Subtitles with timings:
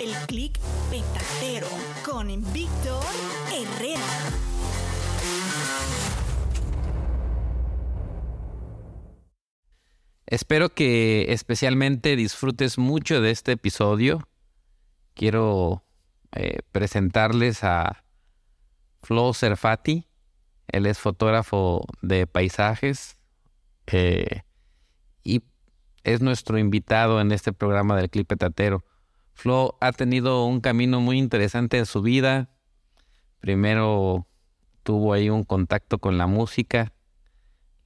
[0.00, 0.58] El clic
[0.90, 1.66] petatero
[2.06, 3.04] con Víctor
[3.52, 4.00] Herrera.
[10.24, 14.26] Espero que especialmente disfrutes mucho de este episodio.
[15.12, 15.84] Quiero
[16.32, 18.02] eh, presentarles a
[19.02, 20.06] Flo Serfati.
[20.68, 23.18] Él es fotógrafo de paisajes
[23.86, 24.44] eh,
[25.22, 25.42] y
[26.04, 28.82] es nuestro invitado en este programa del Clip Petatero.
[29.32, 32.50] Flo ha tenido un camino muy interesante en su vida.
[33.40, 34.26] Primero
[34.82, 36.92] tuvo ahí un contacto con la música,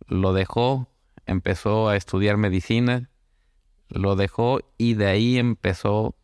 [0.07, 0.89] lo dejó,
[1.27, 3.11] empezó a estudiar medicina,
[3.89, 6.17] lo dejó y de ahí empezó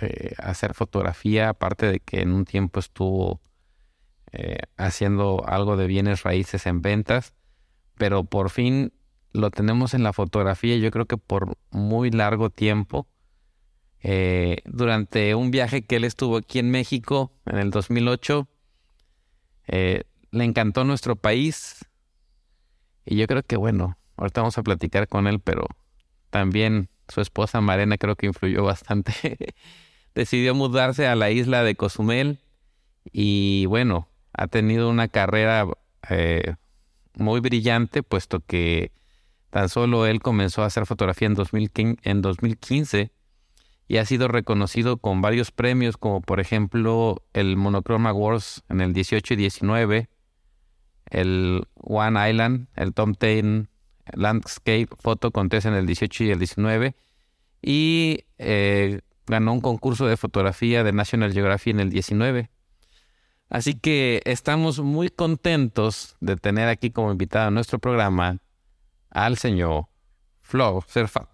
[0.00, 3.40] eh, a hacer fotografía, aparte de que en un tiempo estuvo
[4.32, 7.34] eh, haciendo algo de bienes raíces en ventas,
[7.96, 8.92] pero por fin
[9.32, 13.06] lo tenemos en la fotografía, yo creo que por muy largo tiempo.
[14.06, 18.46] Eh, durante un viaje que él estuvo aquí en México en el 2008,
[19.66, 21.86] le encantó nuestro país
[23.06, 25.66] y yo creo que bueno, ahorita vamos a platicar con él, pero
[26.30, 29.54] también su esposa Marena creo que influyó bastante.
[30.14, 32.38] Decidió mudarse a la isla de Cozumel
[33.12, 35.66] y bueno, ha tenido una carrera
[36.08, 36.54] eh,
[37.14, 38.92] muy brillante, puesto que
[39.50, 43.12] tan solo él comenzó a hacer fotografía en, 2015, en 2015
[43.86, 48.92] y ha sido reconocido con varios premios, como por ejemplo el Monochrome Awards en el
[48.92, 50.08] 18 y 19,
[51.10, 53.68] el One Island, el Tom Tain
[54.12, 56.94] Landscape Photo Contest en el 18 y el 19
[57.62, 62.50] y eh, ganó un concurso de fotografía de National Geographic en el 19.
[63.48, 68.38] Así que estamos muy contentos de tener aquí como invitado a nuestro programa
[69.10, 69.86] al señor
[70.42, 71.28] Flo Serfat.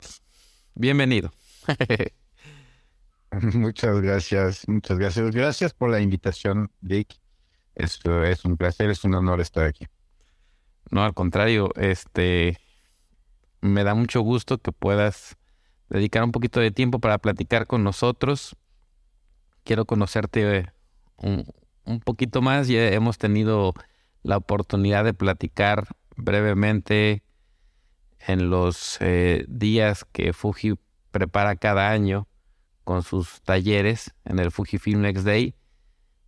[0.74, 1.32] Bienvenido.
[3.54, 5.30] Muchas gracias, muchas gracias.
[5.30, 7.20] Gracias por la invitación, Vic.
[7.74, 9.86] Esto es un placer, es un honor estar aquí.
[10.90, 12.58] No, al contrario, este
[13.60, 15.36] me da mucho gusto que puedas
[15.88, 18.56] dedicar un poquito de tiempo para platicar con nosotros.
[19.62, 20.72] Quiero conocerte
[21.16, 21.46] un,
[21.84, 22.66] un poquito más.
[22.66, 23.74] Ya hemos tenido
[24.22, 25.86] la oportunidad de platicar
[26.16, 27.22] brevemente
[28.26, 30.74] en los eh, días que Fuji
[31.12, 32.26] prepara cada año
[32.90, 35.54] con sus talleres en el Fujifilm Next Day.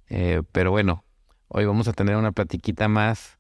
[0.09, 1.05] Eh, pero bueno,
[1.49, 3.37] hoy vamos a tener una platiquita más.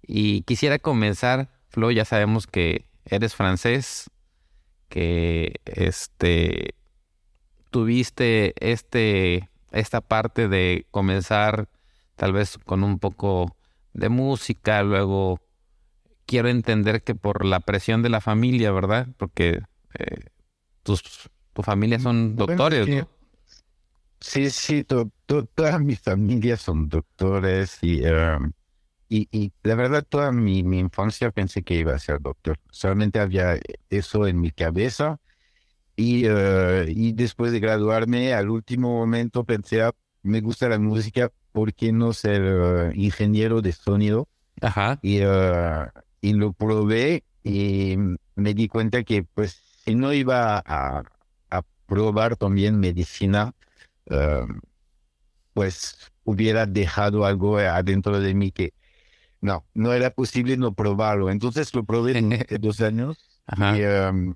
[0.00, 4.08] Y quisiera comenzar, Flo, ya sabemos que eres francés,
[4.88, 6.74] que este
[7.70, 11.68] tuviste este esta parte de comenzar
[12.14, 13.54] tal vez con un poco
[13.92, 15.42] de música, luego
[16.24, 19.08] quiero entender que por la presión de la familia, ¿verdad?
[19.18, 19.60] Porque
[19.98, 20.30] eh,
[20.84, 21.02] tus
[21.56, 23.08] tu familia son doctores, Bueno,
[24.20, 28.52] sí, sí, to- to- toda mi familia son doctores y, um,
[29.08, 32.58] y, y la verdad toda mi, mi infancia pensé que iba a ser doctor.
[32.70, 33.58] Solamente había
[33.90, 35.18] eso en mi cabeza
[35.96, 39.92] Y, y después de graduarme, al último momento pensé, ah,
[40.22, 44.28] me gusta la música, ¿por qué no ser ingeniero de sonido?
[44.60, 44.98] Ajá.
[45.02, 45.20] Y,
[46.20, 47.96] y lo probé y
[48.34, 51.04] me di cuenta que pues si no iba a
[51.86, 53.54] probar también medicina,
[55.54, 58.74] pues hubiera dejado algo adentro de mí que
[59.40, 61.30] no, no era posible no probarlo.
[61.30, 63.18] Entonces lo probé durante dos años
[63.56, 64.34] um,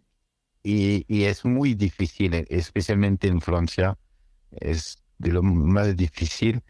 [0.62, 3.98] y, y, es muy difícil, especialmente en Francia,
[4.52, 6.62] es de lo más difícil.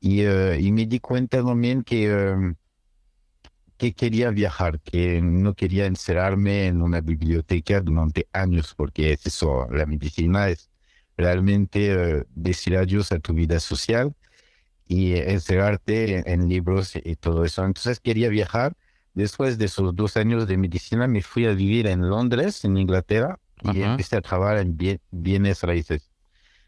[0.00, 2.54] Y, uh, y me di cuenta también que, um,
[3.78, 9.68] que quería viajar, que no quería encerrarme en una biblioteca durante años, porque es eso,
[9.70, 10.68] la medicina es
[11.16, 14.14] realmente uh, decir adiós a tu vida social
[14.86, 17.64] y encerrarte en, libros y todo eso.
[17.64, 18.76] Entonces quería viajar.
[19.14, 23.38] Después de esos dos años de medicina me fui a vivir en Londres, en Inglaterra,
[23.62, 24.76] y empecé a trabajar en
[25.10, 26.10] bienes raíces.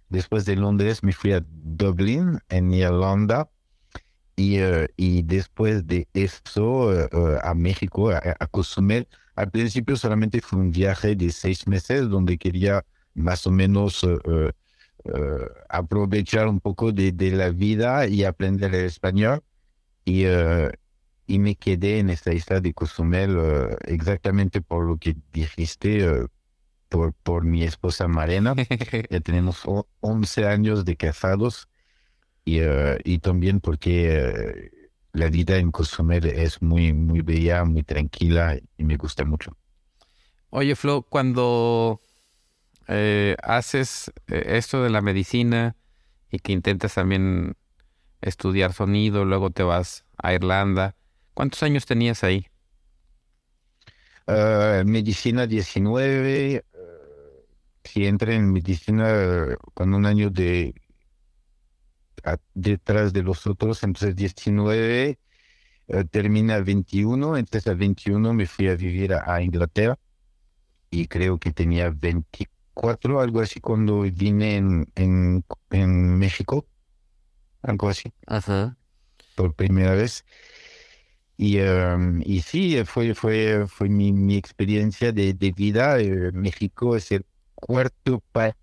[0.09, 3.49] Después de Londres me fui a Dublín, en Irlanda,
[4.41, 7.09] y, eh, y después de eso eh,
[7.43, 9.07] a México, a, a Cozumel.
[9.37, 12.85] Al principio solamente fue un viaje de seis meses donde quería
[13.15, 14.53] más o menos eh,
[15.05, 19.43] eh, aprovechar un poco de, de, la vida y aprender el español.
[20.05, 20.71] Y, uh,
[21.27, 23.39] y me quedé en esta isla de Cozumel
[23.85, 26.27] exactamente por lo que dijiste,
[26.89, 28.55] por, por mi esposa Marena.
[29.11, 29.63] ya tenemos
[30.01, 31.70] 11 años de casados
[32.45, 32.61] y,
[33.05, 34.71] y también porque
[35.13, 39.57] la vida en Cozumel es muy, muy bella, muy tranquila y me gusta mucho.
[40.51, 42.01] Oye, Flo, cuando
[42.89, 45.77] eh, haces eh, esto de la medicina
[46.31, 47.57] y que intentas también
[48.21, 50.97] estudiar sonido, luego te vas a Irlanda.
[51.35, 52.47] ¿Cuántos años tenías ahí?
[54.27, 56.65] Uh, medicina 19.
[57.83, 60.75] si entré en medicina con un año de
[62.55, 65.19] detrás de los otros, entonces 19,
[66.11, 69.99] termina 21, entonces a 21 me fui a vivir a, a Inglaterra
[70.91, 76.67] y creo que tenía 24 cuatro, algo así, cuando vine en, en, en México,
[77.63, 78.77] algo así, Ajá.
[79.35, 80.25] por primera vez.
[81.37, 85.99] Y, um, y sí, fue, fue, fue mi, mi experiencia de, de vida.
[86.01, 87.25] Eh, México es el
[87.55, 88.55] cuarto país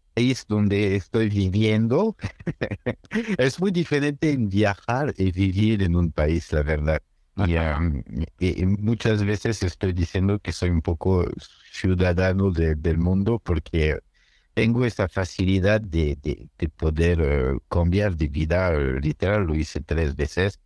[0.47, 2.15] donde estoy viviendo.
[3.37, 7.01] es muy diferente en viajar y vivir en un país, la verdad.
[7.45, 8.03] Y, um,
[8.79, 11.25] muchas veces estoy diciendo que soy un poco
[11.71, 13.99] ciudadano de, del mundo porque
[14.55, 19.81] tengo esa facilidad de, de, de poder uh, cambiar de vida, uh, literal, lo hice
[19.81, 20.59] tres veces.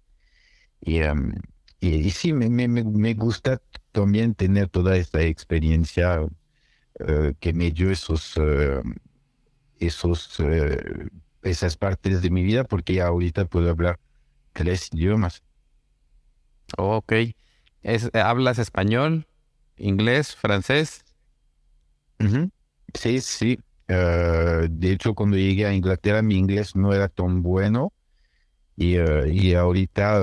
[0.79, 1.33] Y, um,
[1.81, 3.61] y, sí, me, me, me, gusta
[3.91, 8.37] también tener toda esta experiencia uh, que me dio esos,
[9.81, 10.37] esos,
[11.43, 13.99] esas partes de mi vida, porque ya ahorita puedo hablar
[14.53, 15.43] tres idiomas.
[16.77, 17.13] ok.
[17.83, 19.27] Es, ¿Hablas español,
[19.77, 21.03] inglés, francés?
[22.19, 22.51] Uh -huh.
[22.93, 23.59] Sí, sí.
[23.89, 27.93] Uh, de hecho, cuando llegué a Inglaterra, mi inglés no era tan bueno
[28.75, 30.19] y, uh, y ahorita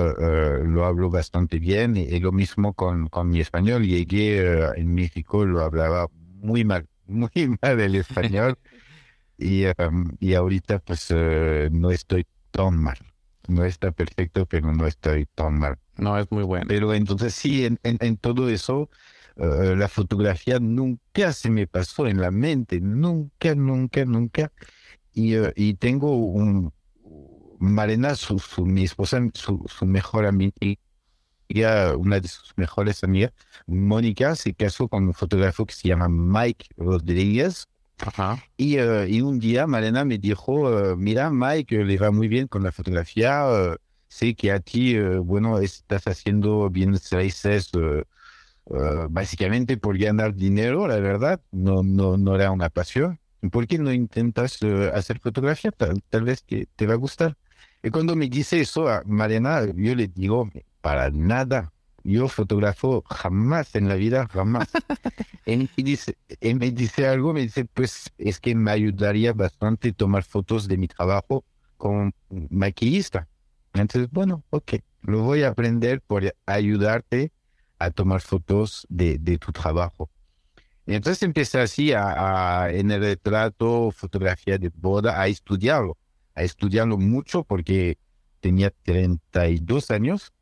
[0.63, 1.97] lo hablo bastante bien.
[1.97, 3.85] Y, y, lo mismo con, con mi español.
[3.85, 4.41] Llegué
[4.77, 8.57] en México, lo hablaba muy mal, muy mal el español.
[9.39, 11.11] Y, um, y ahorita, pues,
[11.71, 12.97] no estoy tan mal.
[13.47, 15.77] No está perfecto, pero no estoy tan mal.
[15.97, 16.65] No, es muy bueno.
[16.67, 18.89] Pero entonces sí, en, en, en todo eso
[19.39, 24.51] Uh, la fotografía nunca se me pasó en la mente, nunca, nunca, nunca.
[25.13, 26.73] Y, uh, y tengo un,
[27.59, 30.53] Marena, su, su, mi esposa, su, su mejor amiga,
[31.97, 33.31] una de sus mejores amigas,
[33.65, 37.67] Mónica, se casó con un fotógrafo que se llama Mike Rodríguez.
[37.99, 38.43] Ajá.
[38.57, 42.63] Y, uh, y, un día Marena me dijo, mira, Mike, le va muy bien con
[42.63, 43.45] la fotografía,
[44.07, 47.71] sé que a ti, bueno, estás haciendo bien raíces
[49.09, 53.19] básicamente por ganar dinero, la verdad, no, no, no era una pasión.
[53.51, 54.59] ¿Por qué no intentas
[54.93, 55.71] hacer fotografía?
[55.71, 57.37] Tal, tal, vez que te va a gustar.
[57.81, 60.49] Y cuando me dice eso a Mariana, yo le digo,
[60.81, 61.71] para nada.
[62.03, 64.69] Yo fotografo jamás en la vida, jamás.
[65.45, 70.23] y, dice, y me dice algo, me dice, pues es que me ayudaría bastante tomar
[70.23, 71.43] fotos de mi trabajo
[71.77, 72.11] como
[72.49, 73.27] maquillista.
[73.73, 77.31] Entonces, bueno, ok, lo voy a aprender por ayudarte
[77.77, 80.09] a tomar fotos de, de tu trabajo.
[80.85, 85.97] Y entonces empecé así a, a, en el retrato, fotografía de boda, a estudiarlo,
[86.33, 87.97] a estudiarlo mucho porque
[88.39, 90.33] tenía 32 años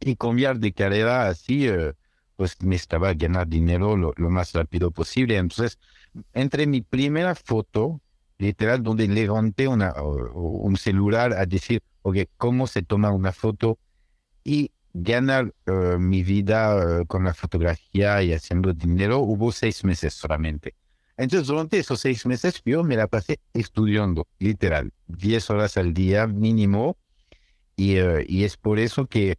[0.00, 1.92] y cambiar de carrera así, uh,
[2.36, 5.36] pues necesitaba ganar dinero lo, más rápido posible.
[5.36, 5.78] Entonces,
[6.34, 8.00] entre mi primera foto,
[8.38, 13.78] literal, donde levanté una, un celular a decir, ok, ¿cómo se toma una foto?
[14.44, 20.14] Y ganar eh, mi vida eh, con la fotografía y haciendo dinero, hubo seis meses
[20.14, 20.74] solamente.
[21.16, 26.26] Entonces, durante esos seis meses, yo me la pasé estudiando, literal, diez horas al día
[26.28, 26.96] mínimo.
[27.74, 29.38] Y, eh, y es por eso que,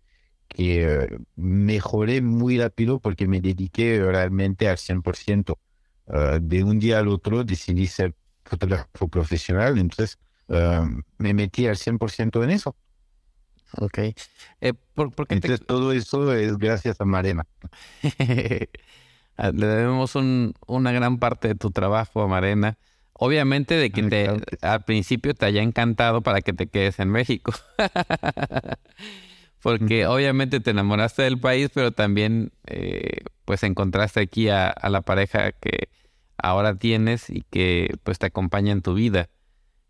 [0.49, 5.57] que mejoré muy rápido porque me dediqué realmente al 100%.
[6.05, 10.17] Uh, de un día al otro decidí ser fotógrafo profesional, entonces
[11.19, 12.75] me metí al 100% en eso.
[13.77, 13.99] Ok.
[14.61, 17.45] Eh, ¿por, entonces todo eso es gracias a Marena.
[19.41, 22.77] Ah, le debemos un, una gran parte de tu trabajo a Marena.
[23.13, 24.29] Obviamente de que te,
[24.61, 27.53] al principio te haya encantado para que te quedes en México.
[29.61, 35.51] Porque obviamente te enamoraste del país, pero también eh, pues encontraste aquí a, la pareja
[35.51, 35.89] que
[36.37, 39.29] ahora tienes y que pues te acompaña en tu vida.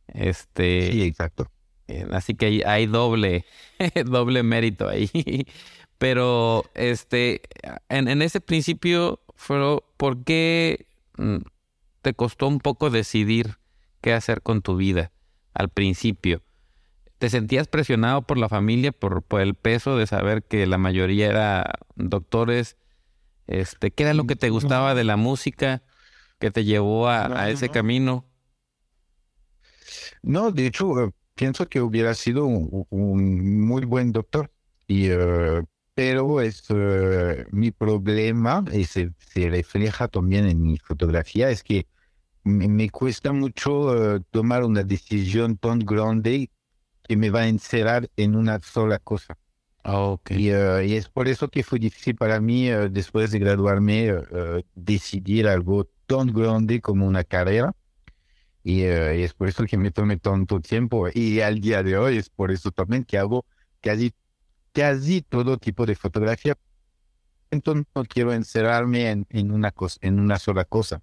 [0.07, 1.51] Este, sí, exacto.
[1.87, 3.45] Eh, así que hay, hay doble,
[4.05, 5.09] doble mérito ahí.
[5.99, 7.41] Pero este,
[7.89, 11.37] en, en ese principio pero ¿por qué mm,
[12.01, 13.57] te costó un poco decidir
[14.01, 15.11] qué hacer con tu vida
[15.53, 16.41] al principio?
[17.19, 21.73] ¿Te sentías presionado por la familia, por, el peso de saber que la mayoría era
[21.95, 22.77] doctores?
[23.45, 25.83] Este, ¿Qué era lo que te gustaba de la música
[26.39, 28.25] que te llevó a, ese camino?
[30.21, 34.49] No, de hecho, eh, pienso que hubiera sido un, muy buen doctor.
[34.87, 35.61] Y eh,
[35.93, 41.85] pero es eh, mi problema, y se, refleja también en mi fotografía, es que
[42.45, 46.49] me, cuesta mucho tomar una decisión tan grande
[47.09, 49.35] que me va a encerrar en una sola cosa.
[49.83, 54.13] Ah, eh, y, es por eso que fue difícil para mí, después de graduarme,
[54.75, 57.73] decidir algo tan grande como una carrera.
[58.63, 61.07] Y, y, es por eso que me tomé tanto tiempo.
[61.11, 63.43] Y al día de hoy es por eso también que hago
[63.81, 64.13] casi
[64.71, 66.55] casi todo tipo de fotografía.
[67.49, 71.01] Entonces no quiero encerrarme en, en una, cosa, en una sola cosa.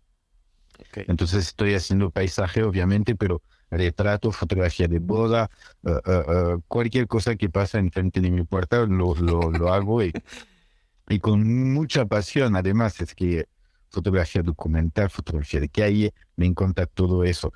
[0.95, 5.51] Entonces estoy haciendo paisaje, obviamente, pero retrato, fotografía de boda,
[5.83, 10.13] uh, uh, cualquier cosa que pasa enfrente de mi puerta lo, lo, lo hago y,
[11.09, 12.57] y, con mucha pasión.
[12.57, 13.47] Además, es que
[13.91, 17.53] fotografía documental, fotografía de calle, me encanta todo eso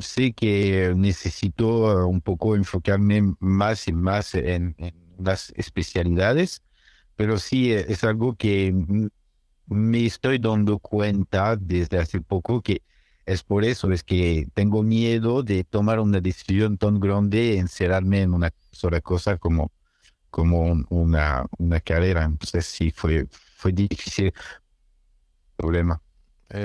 [0.00, 4.76] sé que necesito un poco enfocarme más y más en,
[5.18, 6.62] las especialidades,
[7.16, 8.74] pero sí es algo que
[9.66, 12.82] me estoy dando cuenta desde hace poco que
[13.26, 18.32] es por eso, es que tengo miedo de tomar una decisión tan grande, encerrarme en
[18.32, 19.72] una sola cosa como,
[20.30, 22.24] como una, una carrera.
[22.24, 24.32] Entonces sí, fue, fue difícil.
[25.56, 26.00] Problema.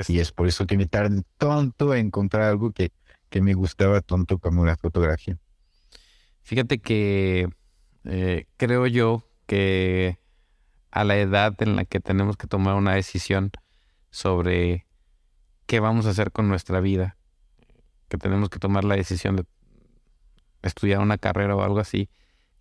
[0.07, 2.91] Y es por eso que me tardé tanto en encontrar algo que,
[3.29, 5.39] que me gustaba tanto como la fotografía.
[6.43, 7.49] Fíjate que
[8.03, 10.19] eh, creo yo que
[10.91, 13.51] a la edad en la que tenemos que tomar una decisión
[14.11, 14.85] sobre
[15.71, 17.15] qué vamos a hacer con nuestra vida,
[18.09, 19.45] que tenemos que tomar la decisión de
[20.63, 22.09] estudiar una carrera o algo así,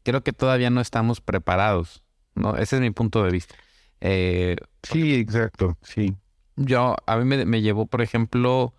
[0.04, 2.04] creo que todavía no estamos preparados,
[2.36, 2.56] ¿no?
[2.56, 3.56] Ese es mi punto de vista.
[4.00, 6.14] Eh, sí, exacto, sí.
[6.54, 8.74] Yo, a mí me, llevó, por ejemplo,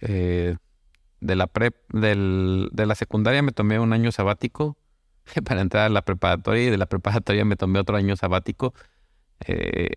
[0.00, 0.56] eh,
[1.20, 4.78] de la prep, del, de la secundaria me tomé un año sabático
[5.44, 8.72] para entrar a la preparatoria y de la preparatoria me tomé otro año sabático.
[9.46, 9.90] Eh,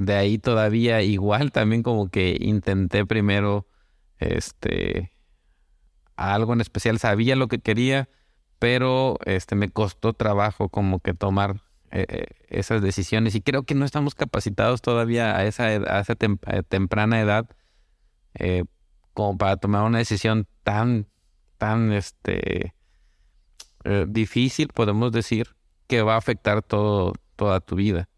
[0.00, 3.66] de ahí todavía igual también como que intenté primero
[4.18, 5.12] este
[6.16, 8.08] algo en especial, sabía lo que quería,
[8.58, 13.74] pero este me costó trabajo como que tomar eh, eh, esas decisiones y creo que
[13.74, 17.48] no estamos capacitados todavía a esa, a esa eh, temprana edad
[19.12, 21.08] como para tomar una decisión tan,
[21.58, 22.74] tan este,
[24.06, 25.56] difícil, podemos decir,
[25.88, 28.08] que va a afectar todo, toda tu vida.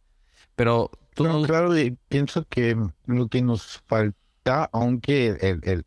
[0.55, 1.71] Pero claro,
[2.09, 2.76] pienso que
[3.07, 5.85] lo que nos falta, aunque el, el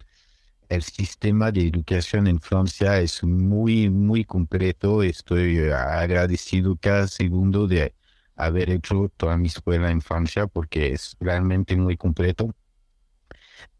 [0.69, 5.03] el sistema de educación en Francia es muy, muy completo.
[5.03, 7.93] Estoy eh, agradecido cada segundo de
[8.35, 12.53] haber hecho toda mi escuela en Francia porque es realmente muy completo.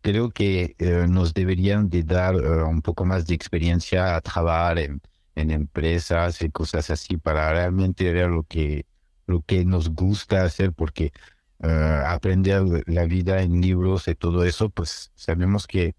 [0.02, 4.80] Creo que eh, nos deberían de dar eh, un poco más de experiencia a trabajar
[4.80, 5.02] en,
[5.36, 8.86] en, empresas y cosas así para realmente ver lo que,
[9.26, 11.12] lo que nos gusta hacer porque
[11.60, 15.96] aprender la vida en libros y todo eso, pues sabemos que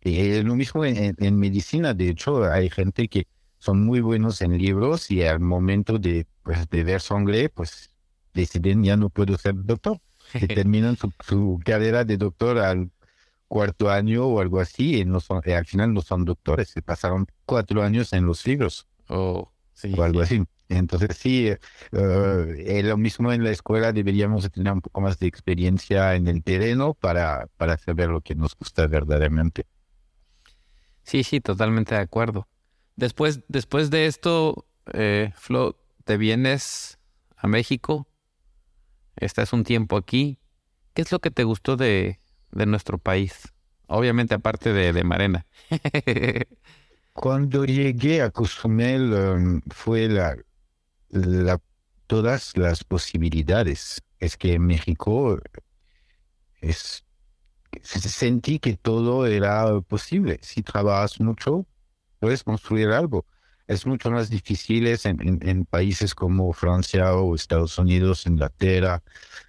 [0.00, 3.26] y lo mismo en, medicina, de hecho, hay gente que
[3.58, 7.90] son muy buenos en libros y al momento de, pues, de ver sangre, pues
[8.32, 10.00] deciden ya no puedo ser doctor.
[10.34, 12.90] Y terminan su, carrera de doctor al
[13.48, 16.68] cuarto año o algo así y, no son, al final no son doctores.
[16.70, 20.44] Se pasaron cuatro años en los libros oh, sí, o algo así.
[20.68, 21.50] Entonces sí,
[21.92, 26.42] uh, lo mismo en la escuela deberíamos tener un poco más de experiencia en el
[26.42, 29.64] terreno para, para saber lo que nos gusta verdaderamente.
[31.02, 32.48] Sí, sí, totalmente de acuerdo.
[32.96, 36.98] Después, después de esto, eh, Flo, te vienes
[37.36, 38.06] a México,
[39.16, 40.38] estás un tiempo aquí.
[40.92, 42.20] ¿Qué es lo que te gustó de,
[42.50, 43.54] de nuestro país?
[43.86, 45.46] Obviamente aparte de, de Marena.
[47.14, 50.36] Cuando llegué a Cozumel um, fue la,
[51.10, 51.60] la,
[52.06, 54.02] todas las posibilidades.
[54.18, 55.40] Es que en México
[56.60, 57.04] es,
[57.82, 60.38] sentí que todo era posible.
[60.42, 61.66] Si trabajas mucho,
[62.18, 63.26] puedes construir algo.
[63.66, 69.02] Es mucho más difícil en, en, países como Francia o Estados Unidos, Inglaterra,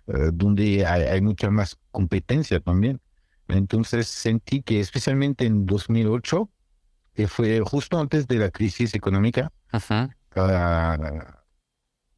[0.07, 2.99] eh, donde hay, mucha más competencia también.
[3.47, 6.49] Entonces sentí que especialmente en 2008,
[7.13, 10.09] que fue justo antes de la crisis económica, Ajá.
[10.35, 11.38] Uh,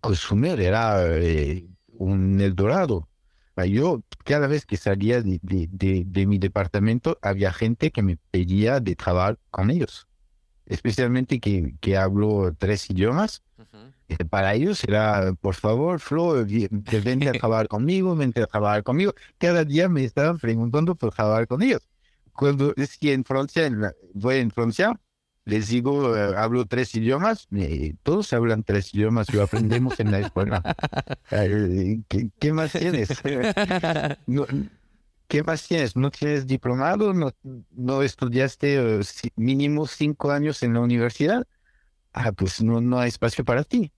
[0.02, 3.08] consumir era eh, un Eldorado.
[3.68, 8.80] Yo cada vez que salía de, de, de, mi departamento había gente que me pedía
[8.80, 10.08] de trabajar con ellos,
[10.66, 13.44] especialmente que, que hablo tres idiomas.
[14.08, 19.14] Eh, para ellos era, por favor, Flo, vente a trabajar conmigo, vente a trabajar conmigo.
[19.38, 21.88] Cada día me estaban preguntando por trabajar con ellos.
[22.34, 23.70] Cuando es que en Francia,
[24.14, 25.00] voy en Francia,
[25.46, 27.48] les digo, eh, hablo tres idiomas,
[28.04, 30.62] todos hablan tres idiomas, lo aprendemos en la escuela.
[32.40, 33.10] ¿Qué, más tienes?
[35.28, 35.96] ¿Qué más tienes?
[35.96, 37.14] ¿No tienes diplomado?
[37.14, 37.32] ¿No,
[37.72, 39.02] no estudiaste eh,
[39.36, 41.48] mínimo cinco años en la universidad?
[42.14, 43.92] Ah, pues no, no hay espacio para ti.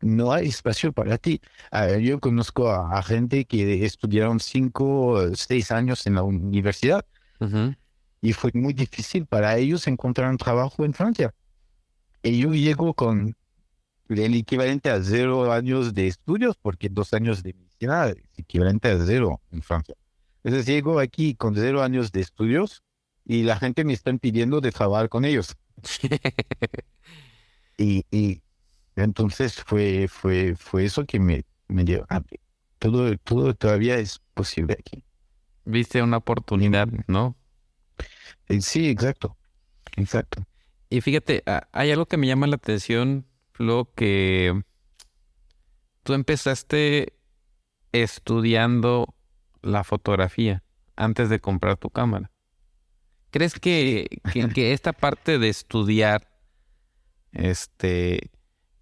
[0.00, 1.40] No hay espacio para ti.
[1.72, 7.04] Ah, yo conozco a, gente que estudiaron cinco, seis años en la universidad
[8.20, 11.34] y fue muy difícil para ellos encontrar un trabajo en Francia.
[12.22, 13.36] Y yo llego con
[14.08, 19.04] el equivalente a cero años de estudios, porque dos años de medicina es equivalente a
[19.04, 19.94] cero en Francia.
[20.42, 22.82] Entonces llego aquí con cero años de estudios
[23.24, 25.54] y la gente me está pidiendo de trabajar con ellos.
[27.78, 28.42] y, y,
[28.96, 32.22] entonces fue, fue, fue eso que me, me dio, ah,
[32.78, 35.04] todo, todo todavía es posible aquí.
[35.64, 37.36] Viste una oportunidad, ¿no?
[38.48, 39.36] Eh, sí, exacto.
[39.96, 40.44] Exacto.
[40.90, 44.62] Y fíjate, hay algo que me llama la atención, Flo, que
[46.02, 47.14] tú empezaste
[47.92, 49.14] estudiando
[49.60, 50.62] la fotografía
[50.96, 52.30] antes de comprar tu cámara.
[53.30, 56.30] ¿Crees que, que, esta parte de estudiar
[57.32, 58.30] este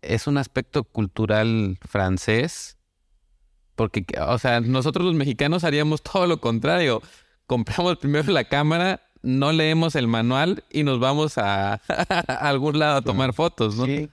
[0.02, 2.78] es un aspecto cultural francés?
[3.74, 7.02] Porque, o sea, nosotros los mexicanos haríamos todo lo contrario.
[7.46, 11.74] Compramos primero la cámara no leemos el manual y nos vamos a,
[12.40, 13.84] algún lado a tomar fotos, ¿no?
[13.84, 14.08] Sí.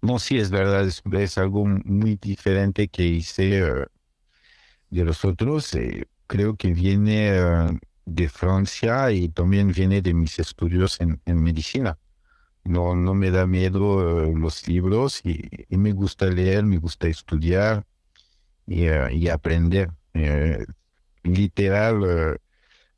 [0.00, 3.86] No, sí, es verdad, es, algo muy diferente que hice eh,
[4.88, 5.74] de los otros.
[5.74, 11.98] Eh, creo que viene eh, de Francia y también viene de mis estudios en, medicina.
[12.64, 17.84] No, no me da miedo los libros y, me gusta leer, me gusta estudiar
[18.66, 19.90] y, y aprender.
[21.22, 22.38] literal,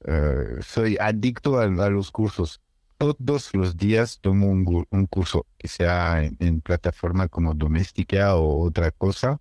[0.05, 2.61] eh, soy adicto a, los cursos.
[2.99, 9.41] Todos los días tomo un, curso, que sea en, plataforma como doméstica o otra cosa.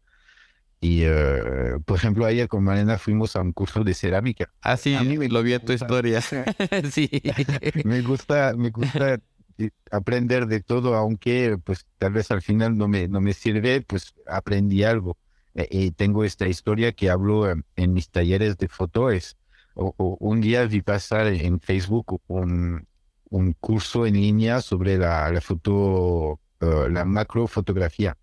[0.80, 4.52] Y, uh, por ejemplo, ayer con Marina fuimos a un curso de cerámica.
[4.62, 6.22] Ah, sí, a mí me lo vi en tu historia.
[6.22, 7.10] sí.
[7.84, 9.20] me gusta, me gusta
[9.92, 14.14] aprender de todo, aunque pues tal vez al final no me, no me sirve, pues
[14.28, 15.18] aprendí algo.
[15.56, 19.36] Eh, y tengo esta historia que hablo en, mis talleres de fotos
[19.78, 22.88] un día vi pasar en Facebook un,
[23.30, 28.18] un curso en línea sobre la, la foto, uh, la macrofotografía.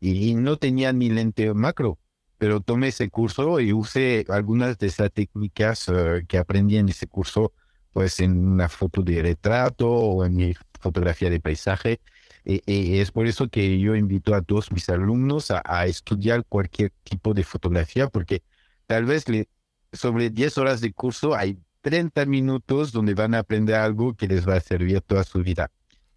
[0.00, 1.98] Y, no tenía ni lente macro,
[2.38, 7.06] pero tomé ese curso y usé algunas de esas técnicas uh, que aprendí en ese
[7.06, 7.52] curso,
[7.92, 12.00] pues en una foto de retrato o en mi fotografía de paisaje.
[12.44, 16.92] Y, es por eso que yo invito a todos mis alumnos a, a estudiar cualquier
[17.04, 18.42] tipo de fotografía, porque
[18.86, 19.48] tal vez le,
[19.92, 24.46] sobre 10 horas de curso hay 30 minutos donde van a aprender algo que les
[24.46, 25.70] va a servir toda su vida.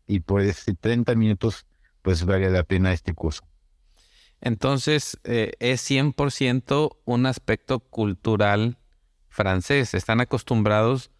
[0.08, 1.65] Y por ese 30 minutos,
[2.01, 3.43] pues vale la pena este curso.
[4.41, 8.77] Entonces, eh, es 100% un aspecto cultural
[9.27, 9.93] francés.
[9.93, 11.12] Están acostumbrados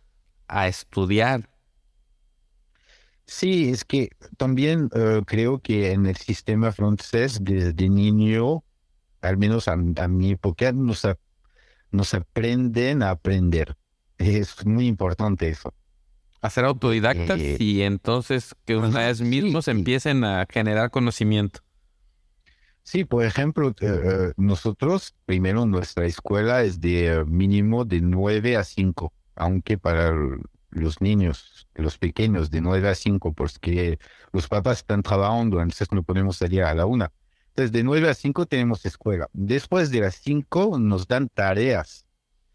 [0.48, 1.50] a estudiar.
[3.26, 8.64] Sí, es que también eh, creo que en el sistema francés desde niño
[9.22, 11.08] al menos a, mi época, nos,
[11.92, 13.76] nos aprenden a aprender.
[14.18, 15.74] Es muy importante eso.
[16.42, 21.62] A ser autodidactas eh, y entonces que ustedes mismos empiecen a generar conocimiento.
[22.84, 29.14] Sí, por ejemplo, eh, nosotros, primero nuestra escuela es de mínimo de 9 a 5,
[29.36, 30.12] aunque para
[30.72, 34.00] los niños, los pequeños, de 9 a 5, porque
[34.32, 37.12] los papás están trabajando, entonces no podemos salir a la una.
[37.60, 39.28] Entonces, de 9 a 5 tenemos escuela.
[39.34, 42.06] Después de las 5 nos dan tareas.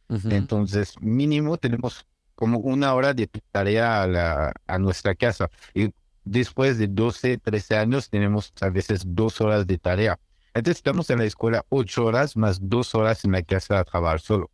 [0.08, 5.50] Entonces, mínimo tenemos como una hora de tarea a, la, a nuestra casa.
[5.74, 5.92] Y
[6.24, 10.18] después de 12, 13 años tenemos a veces dos horas de tarea.
[10.54, 14.20] Entonces estamos en la escuela ocho horas más dos horas en la casa a trabajar
[14.20, 14.50] solo.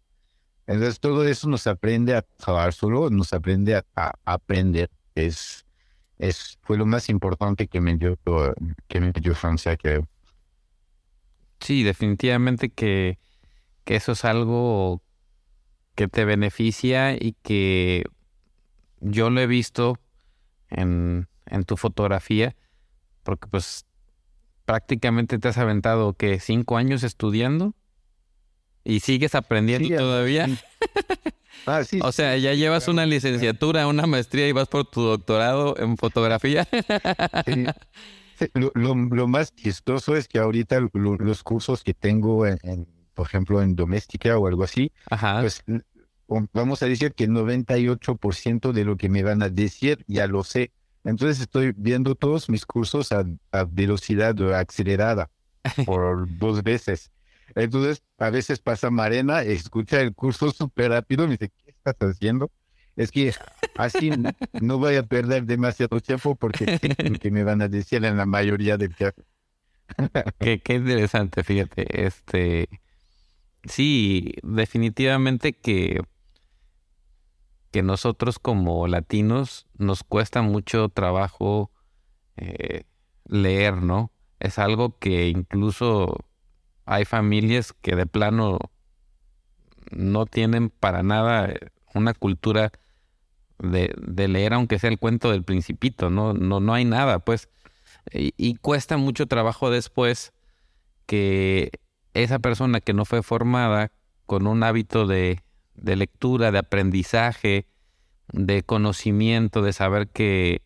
[0.67, 4.91] Entonces todo eso nos aprende a trabajar solo, nos aprende a, aprender.
[5.15, 5.65] Es,
[6.19, 8.19] es, fue lo más importante que me dio,
[8.89, 10.09] que me dio Francia, creo.
[11.61, 13.19] Sí, definitivamente que,
[13.85, 15.03] que eso es algo
[15.95, 18.05] que te beneficia y que
[19.01, 19.99] yo lo he visto
[20.69, 22.57] en, en tu fotografía,
[23.23, 23.85] porque pues
[24.65, 27.75] prácticamente te has aventado que cinco años estudiando
[28.85, 30.49] ¿Y sigues aprendiendo todavía?
[31.67, 35.77] Ah, sí, o sea, ya llevas una licenciatura, una maestría y vas por tu doctorado
[35.79, 36.67] en fotografía.
[38.55, 44.39] Lo, más chistoso es que ahorita los cursos que tengo, en, por ejemplo, en doméstica
[44.39, 44.93] o algo así,
[45.41, 45.65] pues
[46.53, 50.45] vamos a decir que el 98% de lo que me van a decir ya lo
[50.45, 50.73] sé.
[51.05, 55.31] Entonces estoy viendo todos mis cursos a velocidad acelerada
[55.87, 57.11] por dos veces.
[57.55, 61.97] Entonces, a veces pasa Marena, escucha el curso súper rápido y me dice, ¿qué estás
[62.11, 62.51] haciendo?
[63.01, 63.33] Es que
[63.77, 64.11] así
[64.61, 66.79] no voy a perder demasiado tiempo porque
[67.19, 69.23] que me van a decir en la mayoría del caso.
[70.39, 72.05] qué, qué interesante, fíjate.
[72.07, 72.69] Este,
[73.65, 76.03] sí, definitivamente que,
[77.71, 81.73] que nosotros como latinos nos cuesta mucho trabajo
[82.37, 82.85] eh,
[83.25, 84.13] leer, ¿no?
[84.41, 86.27] Es algo que incluso
[86.85, 88.59] hay familias que de plano
[89.91, 91.55] no tienen para nada
[91.95, 92.71] una cultura
[93.63, 97.49] de, leer, aunque sea el cuento del principito, no, no, no hay nada, pues.
[98.13, 100.33] Y, cuesta mucho trabajo después
[101.07, 101.71] que
[102.15, 103.93] esa persona que no fue formada
[104.27, 105.43] con un hábito de,
[105.75, 107.67] de lectura, de aprendizaje,
[108.33, 110.63] de conocimiento, de saber que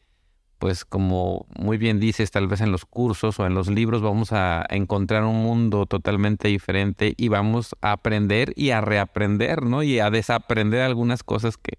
[0.59, 4.33] pues como muy bien dices, tal vez en los cursos o en los libros vamos
[4.33, 9.83] a encontrar un mundo totalmente diferente y vamos a aprender y a reaprender, ¿no?
[9.83, 11.77] Y a desaprender algunas cosas que,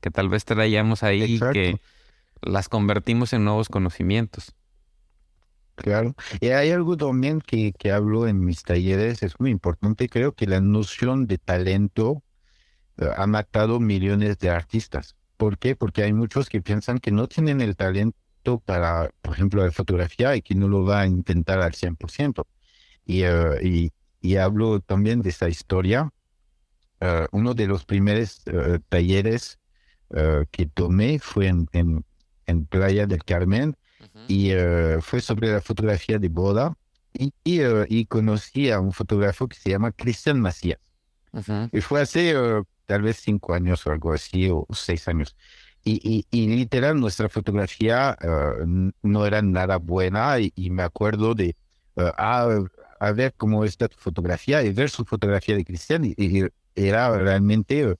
[0.00, 1.80] que tal vez traíamos ahí y que
[2.42, 4.54] las convertimos en nuevos conocimientos.
[5.74, 6.14] Claro.
[6.40, 10.46] Y hay algo también que, que hablo en mis talleres, es muy importante, creo que
[10.46, 12.22] la noción de talento
[12.98, 15.16] eh, ha matado millones de artistas.
[15.36, 15.76] ¿Por qué?
[15.76, 20.34] Porque hay muchos que piensan que no tienen el talento para, por ejemplo, la fotografía
[20.34, 22.44] y que no lo va a intentar al 100%.
[23.06, 26.12] Y, uh, y, y hablo también de esa historia.
[27.00, 28.80] Uh, uno de los primeros uh,
[30.10, 32.04] talleres que tomé fue en, en,
[32.66, 33.76] Playa del Carmen
[34.26, 34.50] y
[35.00, 36.76] fue sobre la fotografía de boda
[37.12, 40.80] y, y, y, conocí a un fotógrafo que se llama Cristian Macías.
[41.72, 42.34] Y fue hace
[42.86, 45.36] tal vez cinco años o algo así, o seis años.
[45.84, 51.56] Y, literal, nuestra fotografía eh, no era nada buena y, me acuerdo de,
[51.94, 56.44] uh, a, ver cómo está tu fotografía y ver su fotografía de Cristian y,
[56.74, 57.96] era realmente eh,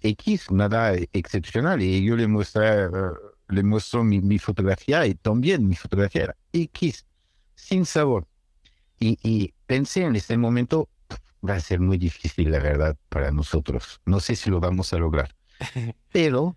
[0.00, 1.82] X, nada excepcional.
[1.82, 2.88] Y yo le mostré,
[3.48, 7.06] le muestro mi, fotografía y también mi fotografía era X,
[7.54, 8.26] sin sabor.
[8.98, 10.88] Y, y pensé en ese momento,
[11.48, 14.00] va a ser muy difícil, la verdad, para nosotros.
[14.04, 15.34] No sé si lo vamos a lograr.
[16.12, 16.56] Pero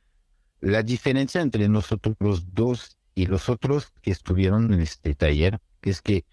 [0.60, 6.02] la diferencia entre nosotros los dos y los otros que estuvieron en este taller es
[6.02, 6.26] que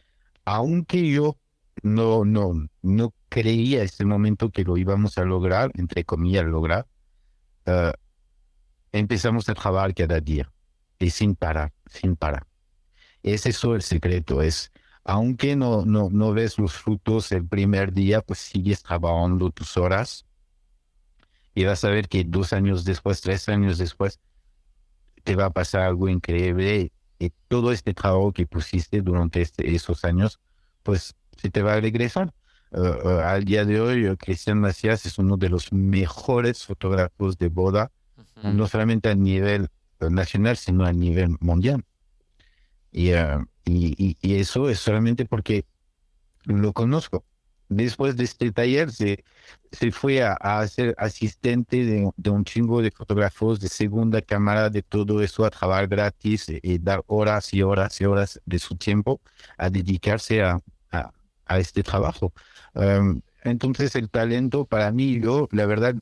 [0.44, 1.36] aunque yo
[1.82, 6.86] no, no, no creía ese momento que lo íbamos a lograr, entre comillas, lograr,
[7.66, 7.92] uh,
[8.92, 10.50] empezamos a trabajar cada día
[10.98, 12.46] y sin parar, sin parar.
[13.22, 14.72] Es eso el secreto, es
[15.04, 20.26] aunque no, no, no ves los frutos el primer día, pues sigues trabajando tus horas
[21.54, 24.20] y vas a ver que dos años después, tres años después,
[25.24, 30.04] te va a pasar algo increíble y todo este trabajo que pusiste durante este, esos
[30.04, 30.40] años,
[30.82, 32.32] pues se te va a regresar.
[32.70, 37.38] Uh, uh, al día de hoy, uh, Cristian Macías es uno de los mejores fotógrafos
[37.38, 37.90] de boda,
[38.42, 39.68] no solamente a nivel
[40.00, 41.84] nacional, sino a nivel mundial.
[42.92, 43.12] Y,
[43.64, 45.64] y, y, eso es solamente porque
[46.44, 47.24] lo conozco.
[47.68, 49.24] después de este taller se,
[49.72, 54.70] se fue a, a ser asistente de, de, un chingo de fotógrafos de segunda cámara,
[54.70, 58.76] de todo eso, a trabajar gratis y, dar horas y horas y horas de su
[58.76, 59.20] tiempo
[59.56, 60.60] a dedicarse a,
[60.92, 61.12] a,
[61.48, 62.32] a este trabajo.
[62.74, 65.94] Um, entonces el talento para mí, yo, la verdad,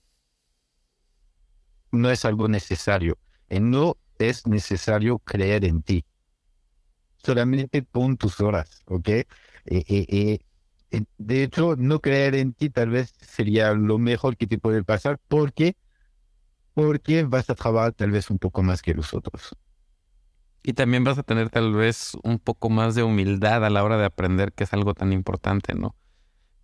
[1.93, 3.19] no es algo necesario.
[3.49, 6.05] Y no es necesario creer en ti.
[7.19, 9.09] Solamente pon tus horas, ¿ok?
[11.19, 15.19] de hecho, no creer en ti tal vez sería lo mejor que te puede pasar
[15.29, 15.77] porque,
[16.75, 19.57] porque vas a trabajar tal vez un poco más que los otros.
[20.69, 23.99] Y también vas a tener tal vez un poco más de humildad a la hora
[23.99, 25.95] de aprender, que es algo tan importante, ¿no?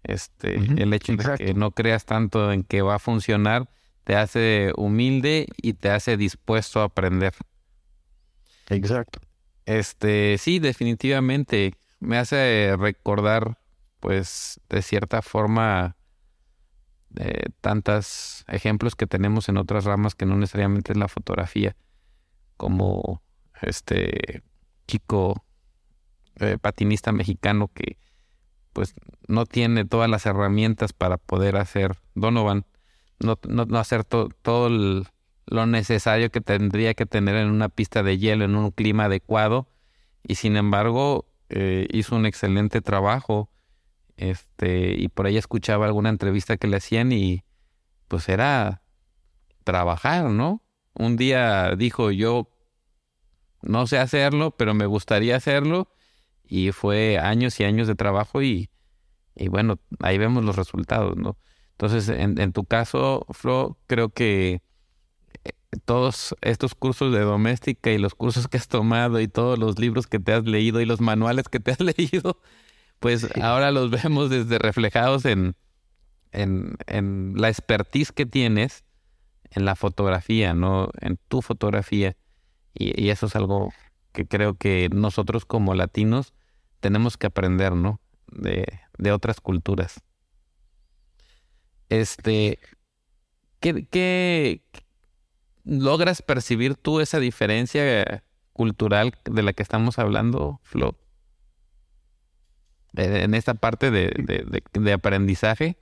[0.03, 3.71] Este, el hecho de que no creas tanto en que va a funcionar
[4.03, 7.33] te hace humilde y te hace dispuesto a aprender.
[8.71, 9.21] Exacto.
[9.67, 13.61] Este, sí, definitivamente me hace recordar,
[14.01, 15.95] pues, de cierta forma,
[17.15, 21.77] eh, tantos ejemplos que tenemos en otras ramas que no necesariamente es la fotografía,
[22.57, 23.23] como
[23.63, 24.43] este
[24.87, 25.45] chico
[26.37, 27.99] eh, patinista mexicano que
[28.73, 28.95] pues
[29.29, 32.65] no tiene todas las herramientas para poder hacer Donovan,
[33.21, 35.05] no, no, hacer todo
[35.47, 39.69] lo necesario que tendría que tener en una pista de hielo, en un clima adecuado,
[40.23, 43.51] y sin embargo eh, hizo un excelente trabajo.
[44.17, 47.45] Este, y por ahí escuchaba alguna entrevista que le hacían y
[48.09, 48.83] pues era
[49.65, 50.63] trabajar, ¿no?
[50.95, 52.52] Un día dijo yo
[53.63, 55.89] no sé hacerlo, pero me gustaría hacerlo
[56.45, 58.71] y fue años y años de trabajo y,
[59.35, 61.39] y bueno, ahí vemos los resultados, ¿no?
[61.73, 64.63] Entonces, en, en tu caso, Flo, creo que
[65.45, 65.51] eh,
[65.85, 70.07] todos estos cursos de doméstica y los cursos que has tomado y todos los libros
[70.07, 72.41] que te has leído y los manuales que te has leído,
[73.01, 75.57] pues ahora los vemos desde reflejados en,
[76.31, 78.85] en, en la expertise que tienes
[79.51, 80.91] en la fotografía, ¿no?
[81.01, 82.17] En tu fotografía.
[82.75, 83.73] Y, eso es algo
[84.13, 86.35] que creo que nosotros como latinos
[86.81, 88.01] tenemos que aprender, ¿no?
[88.27, 88.67] De,
[88.99, 90.03] de otras culturas.
[91.89, 92.59] Este,
[93.61, 94.63] ¿qué, ¿qué,
[95.65, 100.97] logras percibir tú esa diferencia cultural de la que estamos hablando, Flo?
[102.95, 105.77] En esta parte de, aprendizaje.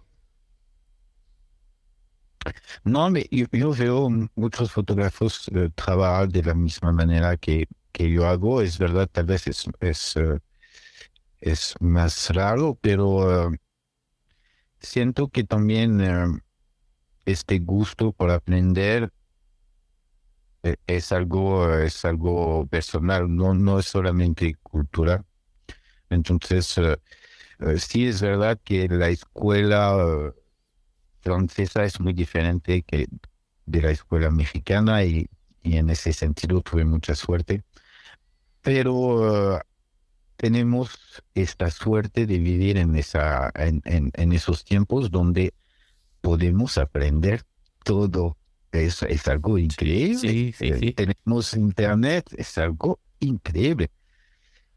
[2.84, 8.62] No, yo, veo muchos fotógrafos eh, trabajar de la misma manera que, yo hago.
[8.62, 10.14] Es verdad, tal vez es, es,
[11.40, 13.56] es más raro, pero uh,
[14.78, 16.42] siento que también
[17.26, 19.12] este gusto por aprender
[20.62, 25.24] eh, es algo, es algo personal, no, no es solamente cultural.
[26.10, 26.80] Entonces,
[27.78, 30.34] sí es verdad que la escuela
[31.20, 33.06] francesa es muy diferente que
[33.66, 35.28] de la escuela mexicana y,
[35.62, 37.62] y en ese sentido tuve mucha suerte.
[38.62, 39.60] Pero
[40.36, 45.52] tenemos esta suerte de vivir en, esa, en, en, esos tiempos donde
[46.20, 47.42] podemos aprender
[47.84, 48.36] todo.
[48.72, 50.16] Es, es algo increíble.
[50.16, 50.92] Sí, sí, sí.
[50.92, 53.90] tenemos internet, es algo increíble.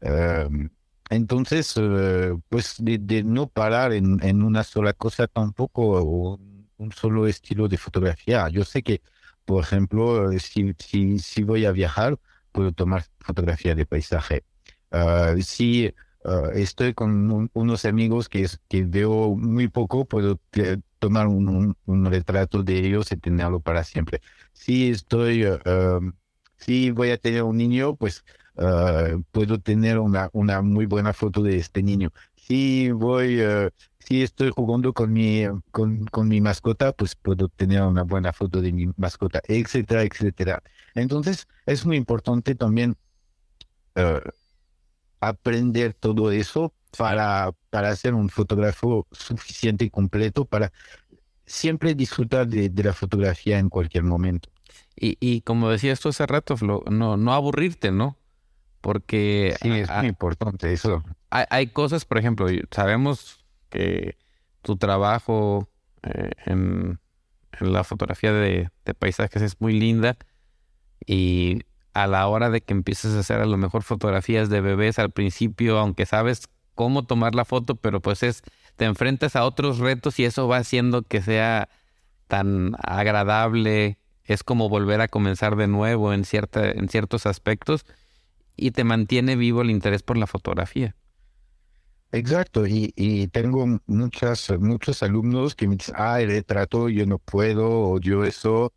[0.00, 0.68] Um,
[1.14, 6.40] entonces, uh, pues de, no parar en, una sola cosa tampoco, o
[6.76, 8.48] un solo estilo de fotografía.
[8.50, 9.02] Yo sé que,
[9.44, 12.18] por ejemplo, si, si, si voy a viajar,
[12.52, 14.44] puedo tomar fotografía de paisaje
[15.42, 15.92] si
[16.24, 20.40] uh, estoy con unos amigos que, que veo muy poco, puedo
[20.98, 24.20] tomar un, retrato de ellos y tenerlo para siempre.
[24.52, 26.12] Si estoy, uh,
[26.56, 28.24] si voy a tener un niño, pues
[29.32, 32.10] puedo tener una, una muy buena foto de este niño.
[32.36, 33.40] Si voy,
[33.98, 38.60] si estoy jugando con mi, con, con mi mascota, pues puedo tener una buena foto
[38.60, 40.62] de mi mascota, etcétera, etcétera.
[40.94, 42.96] Entonces, es muy importante también
[45.20, 50.72] aprender todo eso para, para ser un fotógrafo suficiente y completo para
[51.46, 54.50] siempre disfrutar de, la fotografía en cualquier momento.
[54.96, 58.16] Y, y como decías tú hace rato, no, no aburrirte, ¿no?
[58.84, 61.02] Porque sí, es muy importante eso.
[61.30, 64.18] Hay, hay, cosas, por ejemplo, sabemos que
[64.60, 65.70] tu trabajo
[66.02, 67.00] eh, en,
[67.58, 70.18] en, la fotografía de, de paisajes es muy linda
[71.06, 71.60] y
[71.94, 75.12] a la hora de que empieces a hacer a lo mejor fotografías de bebés al
[75.12, 78.42] principio, aunque sabes cómo tomar la foto, pero pues es,
[78.76, 81.70] te enfrentas a otros retos y eso va haciendo que sea
[82.26, 87.86] tan agradable, es como volver a comenzar de nuevo en, cierta, en ciertos aspectos
[88.56, 90.94] y te mantiene vivo el interés por la fotografía.
[92.12, 97.18] Exacto, y, y, tengo muchas, muchos alumnos que me dicen, ah, el retrato yo no
[97.18, 98.72] puedo, odio eso.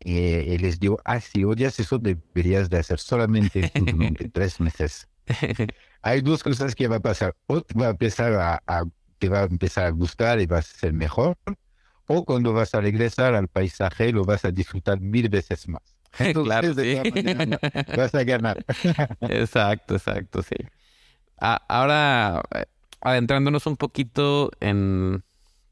[0.00, 3.70] Y, les digo, ah, si odias eso, deberías de hacer solamente
[4.32, 5.08] tres meses.
[6.02, 7.34] Hay dos cosas que va a pasar.
[7.46, 8.62] O va a empezar a,
[9.18, 11.36] te va a empezar a gustar y vas a ser mejor,
[12.06, 15.95] o cuando vas a regresar al paisaje lo vas a disfrutar mil veces más.
[16.44, 16.96] claro, sí.
[17.96, 18.64] vas a ganar.
[19.20, 20.56] exacto, exacto, sí
[21.38, 22.64] ahora, eh,
[23.00, 25.24] adentrándonos un poquito en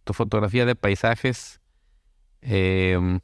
[0.04, 1.60] tu fotografía de paisajes,
[2.42, 3.20] em,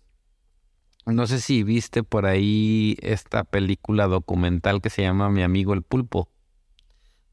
[1.07, 5.83] no sé si viste por ahí esta película documental que se llama Mi amigo el
[5.83, 6.31] pulpo,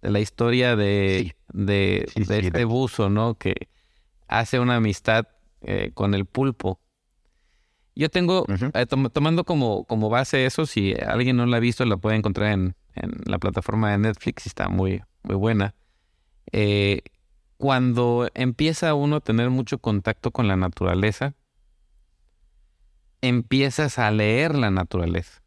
[0.01, 3.35] de la historia de, de, este buzo, ¿no?
[3.35, 3.69] Que
[4.27, 5.27] hace una amistad
[5.61, 6.79] eh, con el pulpo.
[7.97, 11.97] Yo tengo, eh, tomando como, como base eso, si alguien no la ha visto, la
[11.97, 15.73] puede encontrar en, en la plataforma de Netflix y está muy, muy buena.
[16.51, 17.01] Eh,
[17.57, 21.33] cuando empieza uno a tener mucho contacto con la naturaleza,
[23.21, 25.41] empiezas a leer la naturaleza.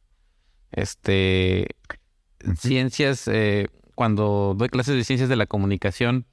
[0.72, 1.68] Este,
[2.58, 6.26] ciencias, eh, cuando doy clases de ciencias de la comunicación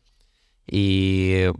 [0.65, 1.53] y eh,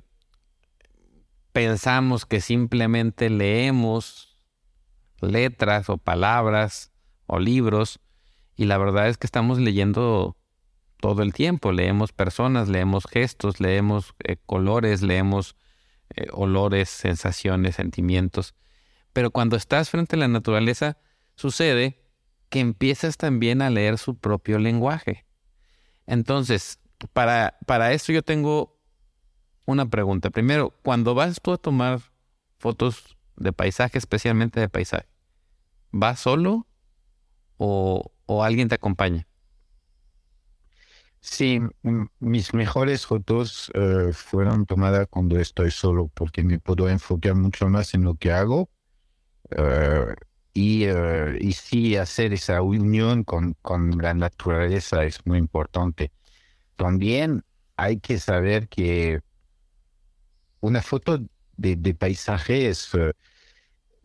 [1.52, 4.27] pensamos que simplemente leemos
[5.22, 6.92] letras o palabras
[7.26, 8.00] o libros,
[8.56, 10.36] y la verdad es que estamos leyendo
[11.00, 11.72] todo el tiempo.
[11.72, 15.56] Leemos personas, leemos gestos, leemos eh, colores, leemos
[16.16, 18.56] eh, olores, sensaciones, sentimientos.
[19.14, 20.98] Pero cuando estás frente a la naturaleza,
[21.36, 22.02] sucede
[22.50, 25.26] que empiezas también a leer su propio lenguaje.
[26.06, 26.80] Entonces,
[27.14, 28.80] para, para esto yo tengo
[29.66, 30.30] una pregunta.
[30.30, 32.00] Primero, cuando vas tú a tomar
[32.58, 35.08] fotos de paisaje, especialmente de paisaje,
[35.92, 36.68] ¿vas solo
[37.58, 39.28] o, o alguien te acompaña?
[41.20, 41.60] Sí,
[42.20, 47.94] mis mejores fotos eh, fueron tomadas cuando estoy solo, porque me puedo enfocar mucho más
[47.94, 48.70] en lo que hago.
[49.52, 50.16] Eh,
[50.54, 56.12] y, eh, y sí, hacer esa unión con, con la naturaleza es muy importante.
[56.78, 57.44] También
[57.78, 59.22] hay que saber que
[60.60, 61.20] una foto
[61.58, 62.92] de, de paisaje es,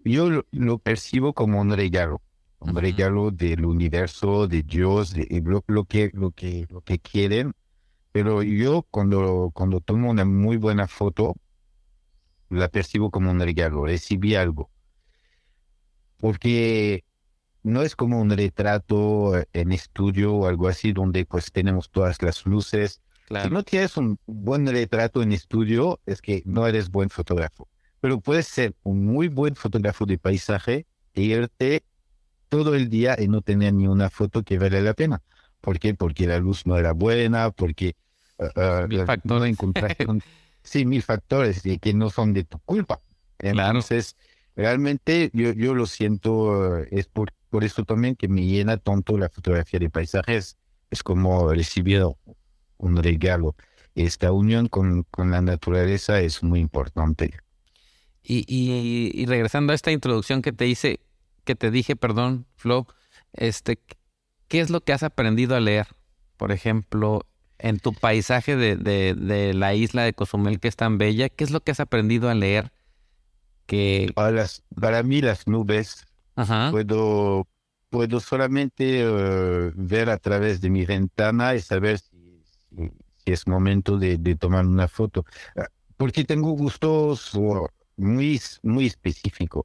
[0.04, 2.20] yo lo percibo como un regalo
[2.62, 7.54] un regalo del universo, de Dios, de, lo, que, lo, que, lo que quieren.
[8.12, 11.34] Pero yo cuando, cuando tomo una muy buena foto,
[12.50, 14.70] la percibo como un regalo, recibí algo.
[16.18, 17.04] Porque
[17.62, 22.44] no es como un retrato en estudio o algo así donde pues tenemos todas las
[22.46, 23.00] luces.
[23.28, 27.68] Si no tienes un buen retrato en estudio, es que no eres buen fotógrafo.
[28.00, 31.84] Pero puedes ser un muy buen fotógrafo de paisaje e irte
[32.48, 35.22] todo el día y no tenía ni una foto que vale la pena.
[35.60, 35.94] ¿Por qué?
[35.94, 37.96] Porque la luz no era buena, porque
[38.38, 39.56] uh, mil factores.
[40.62, 43.00] sí, mil factores y que no son de tu culpa.
[43.38, 44.16] Entonces,
[44.56, 49.28] realmente yo, yo lo siento, es por, por eso también que me llena tanto la
[49.28, 50.56] fotografía de paisajes.
[50.90, 52.04] Es como recibir
[52.82, 53.54] un regalo.
[53.94, 57.34] Esta unión con, con la naturaleza es muy importante.
[58.22, 61.00] Y, y, y regresando a esta introducción que te hice,
[61.44, 62.86] que te dije, perdón, Flo,
[63.32, 63.78] este,
[64.48, 65.88] ¿qué es lo que has aprendido a leer?
[66.36, 67.26] Por ejemplo,
[67.58, 71.50] en tu paisaje de, de, la isla de Cozumel, que es tan bella, ¿qué es
[71.50, 72.72] lo que has aprendido a leer?
[73.66, 74.10] Que...
[74.14, 76.06] Para, las, para mí las nubes,
[76.70, 77.46] puedo
[77.92, 82.00] puedo solamente eh, ver a través de mi ventana y saber
[83.24, 85.24] es momento de, de, tomar una foto.
[85.56, 87.32] Ah, porque tengo gustos
[87.96, 89.64] muy, muy específicos.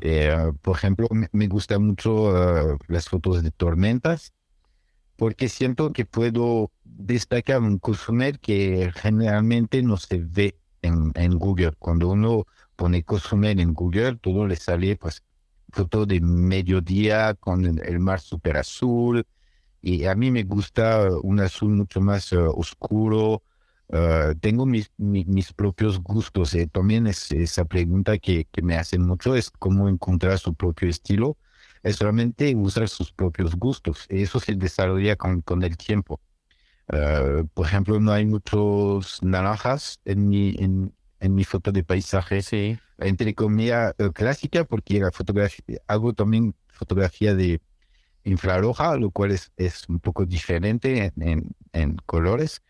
[0.00, 4.32] Eh, por ejemplo, me, gustan mucho eh, las fotos de tormentas
[5.16, 11.72] porque siento que puedo destacar un Cozumel que generalmente no se ve en, en Google.
[11.78, 15.22] Cuando uno pone Cozumel en Google, todo le sale pues
[15.72, 19.26] foto de mediodía con el mar súper azul.
[19.82, 23.42] Y a mí me gusta un azul mucho más eh, oscuro,
[23.92, 26.54] Ah, tengo mis, mis, propios gustos.
[26.54, 26.66] Eh.
[26.68, 31.36] También es esa pregunta que, que, me hacen mucho es cómo encontrar su propio estilo.
[31.82, 34.06] Es solamente usar sus propios gustos.
[34.08, 36.20] Eso se desarrolla con, con el tiempo.
[36.88, 42.42] Ah, por ejemplo, no hay muchos naranjas en mi, en, en mi foto de paisaje.
[42.42, 42.78] Sí.
[42.98, 47.60] Entre comillas clásica, porque la fotografía, hago también fotografía de
[48.24, 52.62] infrarroja, lo cual es, es un poco diferente en, en colores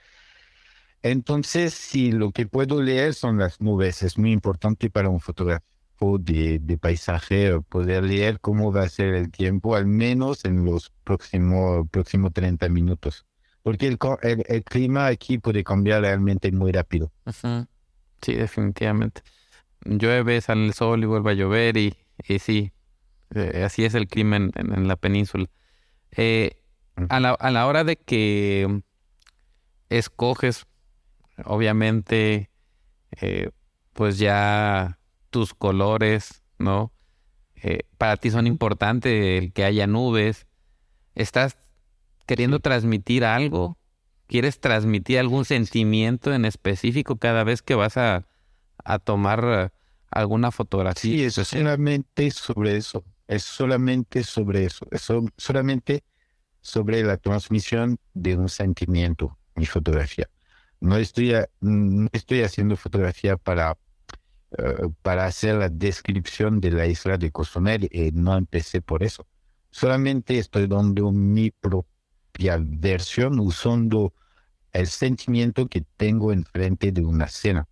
[1.03, 6.19] entonces, si lo que puedo leer son las nubes, es muy importante para un fotógrafo
[6.19, 10.93] de, de, paisaje poder leer cómo va a ser el tiempo, al menos en los
[11.05, 13.27] próximos próximo 30 minutos.
[13.63, 13.99] porque el,
[14.47, 17.11] el, clima aquí puede cambiar realmente muy rápido.
[18.21, 19.23] Sí, definitivamente.
[19.85, 21.97] Llueve, sale el sol y vuelve a llover y,
[22.29, 22.73] y sí,
[23.35, 25.47] eh, así es el clima en, la península.
[26.13, 26.63] Eh,
[27.09, 28.83] a, la, a la hora de que
[29.89, 30.67] escoges,
[31.45, 32.51] obviamente,
[33.21, 33.51] eh,
[33.93, 34.99] pues ya
[35.31, 36.93] tus colores, ¿no?
[37.99, 40.47] para ti son importantes el que haya nubes.
[41.15, 41.59] ¿Estás
[42.27, 43.77] queriendo transmitir algo?
[44.27, 48.25] ¿Quieres transmitir algún sentimiento en específico cada vez que vas a,
[49.05, 49.69] tomar eh,
[50.11, 51.11] alguna fotografía?
[51.11, 53.05] Sí, es solamente sobre eso.
[53.31, 54.89] Es solamente sobre eso.
[54.91, 55.07] Es
[55.37, 56.03] solamente
[56.61, 60.29] sobre la transmisión de un sentimiento, mi fotografía.
[60.81, 63.79] No estoy, no estoy haciendo fotografía para,
[64.59, 69.25] eh, para hacer la descripción de la isla de Cozumel y no empecé por eso.
[69.71, 74.13] Solamente estoy dando mi propio versión usando
[74.73, 77.69] el sentimiento que tengo enfrente de una escena.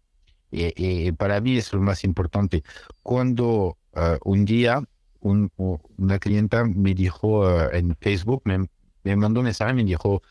[0.52, 2.62] Y, para mí es lo más importante.
[3.02, 3.76] Cuando
[4.24, 4.84] un día
[5.20, 8.68] una clienta me dijo ah, en Facebook, me,
[9.16, 10.22] mandó un mensaje, me dijo,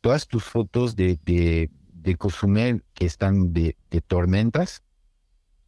[0.00, 4.82] todas tus fotos de, de, de Cozumel que están de, de, tormentas,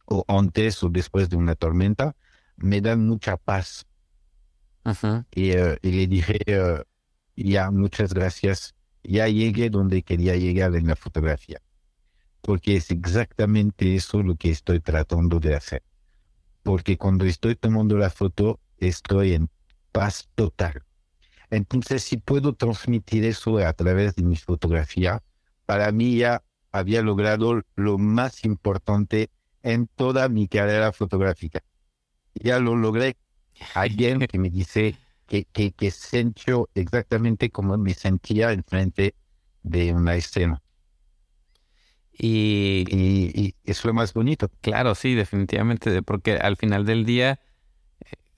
[0.05, 2.15] o antes o después de una tormenta,
[2.57, 3.85] me dan mucha paz.
[5.31, 6.39] Y, ah, y, le dije,
[7.35, 8.75] ya, muchas gracias.
[9.03, 11.61] Ya llegué donde quería llegar en la fotografía.
[12.41, 15.83] Porque es exactamente eso lo que estoy tratando de hacer.
[16.69, 19.49] Porque cuando estoy tomando la foto, estoy en
[19.91, 20.83] paz total.
[21.49, 25.23] Entonces, si puedo transmitir eso a través de mi fotografía,
[25.65, 29.31] para mí ya había logrado lo más importante
[29.63, 31.61] en toda mi carrera fotográfica.
[32.35, 33.17] Ya lo logré.
[33.73, 34.95] Alguien que me dice,
[35.25, 39.15] que, que, que sintió exactamente como me sentía enfrente
[39.63, 40.61] de una escena.
[42.21, 44.51] Y, y, es lo más bonito.
[44.61, 47.39] Claro, sí, definitivamente, porque al final del día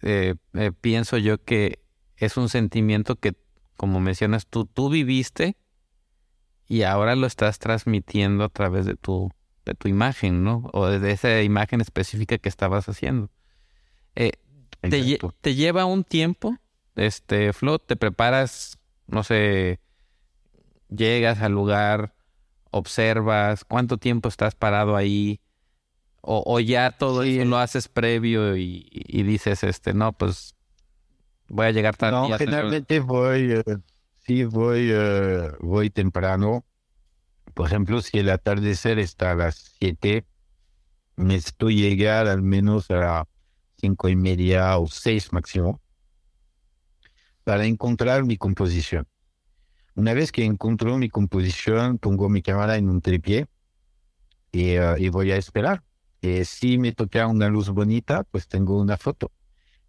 [0.02, 1.80] eh, eh, pienso yo que
[2.18, 3.34] es un sentimiento que,
[3.76, 5.58] como mencionas tú, tú viviste
[6.68, 9.32] y ahora lo estás transmitiendo a través de tu,
[9.66, 10.70] de tu imagen, ¿no?
[10.74, 13.32] O de esa imagen específica que estabas haciendo.
[14.16, 14.34] Eh,
[14.82, 16.58] te, te, lleva un tiempo
[16.96, 18.78] este, Flo, te preparas,
[19.08, 19.80] no sé,
[20.90, 22.14] llegas al lugar,
[22.72, 25.40] observas, cuánto tiempo estás parado ahí,
[26.24, 28.84] o, ya todo eso lo haces previo y,
[29.24, 30.56] dices, este, no, pues
[31.48, 32.30] voy a llegar tarde.
[32.30, 33.64] No, generalmente voy, eh,
[34.20, 36.64] sí, voy, eh, voy temprano.
[37.56, 40.26] Por ejemplo, si el atardecer está a las 7,
[41.16, 43.26] me estoy llegar al menos a las
[43.78, 45.82] cinco y media o seis máximo
[47.44, 49.08] para encontrar mi composición.
[49.96, 53.48] Una vez que encuentro mi composición, pongo mi cámara en un tripié
[54.52, 55.84] y, eh, voy a esperar.
[56.22, 59.32] Eh, si me toca una luz bonita, pues tengo una foto.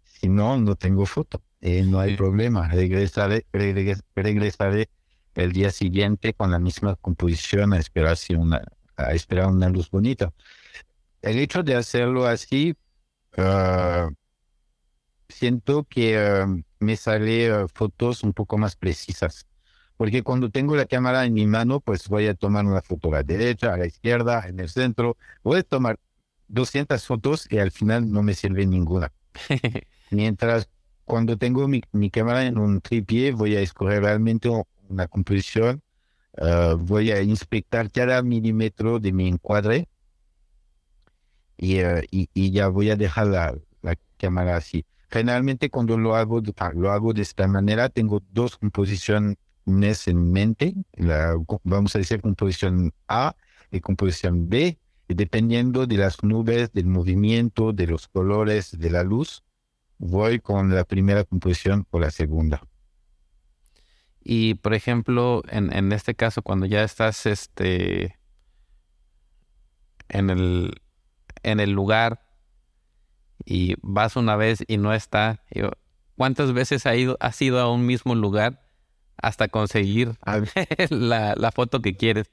[0.03, 1.41] Si no, no tengo foto.
[1.61, 2.67] Eh, no hay problema.
[2.67, 4.89] Regresaré, regresaré
[5.35, 8.61] el día siguiente con la misma composición a esperar, una,
[8.95, 10.33] a esperar una luz bonita.
[11.21, 12.75] El hecho de hacerlo así,
[13.37, 14.09] ah,
[15.29, 16.47] siento que ah,
[16.79, 19.47] me sale eh, fotos un poco más precisas.
[19.97, 23.11] Porque cuando tengo la cámara en mi mano, pues voy a tomar una foto a
[23.17, 25.17] la derecha, a la izquierda, en el centro.
[25.43, 25.99] Voy a tomar
[26.47, 29.11] 200 fotos y al final no me sirve ninguna.
[30.11, 30.69] Mientras
[31.05, 34.49] cuando tengo mi, cámara en un tripié, voy a escoger realmente
[34.89, 35.81] una composición.
[36.37, 39.87] Eh, voy a inspectar cada milímetro de mi encuadre
[41.57, 44.85] y, eh, y, ya voy a dejar la, la cámara así.
[45.09, 46.41] Generalmente cuando lo hago,
[46.73, 50.73] lo hago de esta manera, tengo dos composiciones en mente,
[51.63, 53.35] vamos a decir composición A
[53.71, 59.03] y composición B, y dependiendo de las nubes, del movimiento, de los colores, de la
[59.03, 59.43] luz,
[59.97, 62.61] voy con la primera composición o la segunda.
[64.23, 68.17] Y por ejemplo, en, en este caso, cuando ya estás este,
[70.09, 70.81] en, el,
[71.43, 72.23] en el lugar
[73.45, 75.43] y vas una vez y no está.
[76.15, 78.62] ¿Cuántas veces has ido, has ido a un mismo lugar
[79.17, 80.15] hasta conseguir
[80.89, 82.31] la, la, foto que quieres?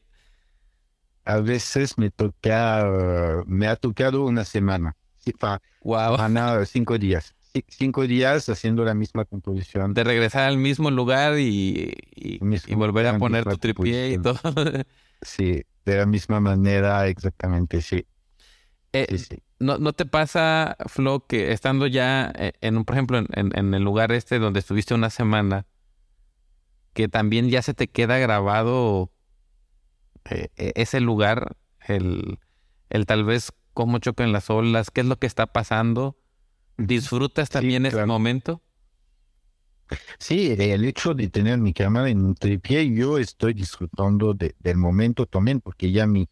[1.25, 4.97] A veces me toca, me ha tocado una semana.
[5.83, 6.17] Wow.
[6.67, 7.35] cinco días.
[7.69, 9.93] Cinco días haciendo la misma composición.
[9.93, 12.39] De regresar al mismo lugar y, y,
[12.75, 14.39] volver a poner tu tripié y todo.
[15.23, 18.07] Sí, de la misma manera, exactamente, sí.
[18.95, 19.07] Eh,
[19.59, 23.83] ¿no, ¿No te pasa, Flo, que estando ya eh, en por ejemplo, en, en, el
[23.83, 25.67] lugar este donde estuviste una semana,
[26.93, 29.11] que también ya se te queda grabado
[30.31, 32.39] eh, e, ese lugar, el,
[32.91, 36.17] el tal vez cómo chocan las olas, qué es lo que está pasando.
[36.77, 38.63] ¿Disfrutas también ese momento?
[40.19, 45.27] Sí, el hecho de tener mi cámara en un tripié, yo estoy disfrutando del momento
[45.27, 46.29] también, porque ya mi,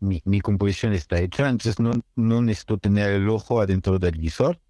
[0.00, 4.60] mi, mi, composición está hecha, entonces no, no necesito tener el ojo adentro del visor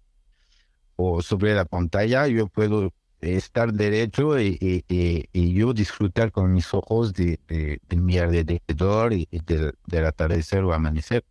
[0.95, 2.93] o sobre la pantalla, yo puedo
[3.25, 4.57] estar derecho y,
[4.87, 10.63] y, yo disfrutar con mis ojos de, de, de mi alrededor y del, del atardecer
[10.63, 11.23] o amanecer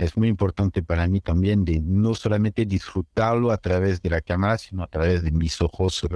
[0.00, 4.58] es muy importante para mí también de no solamente disfrutarlo a través de la cámara,
[4.58, 6.08] sino a través de mis ojos eh,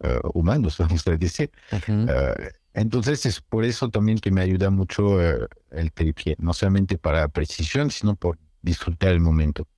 [0.00, 1.50] eh, humanos, vamos a decir.
[1.88, 7.28] Eh, entonces es por eso también que me ayuda mucho el tripié, no solamente para
[7.28, 9.68] precisión, sino por disfrutar el momento.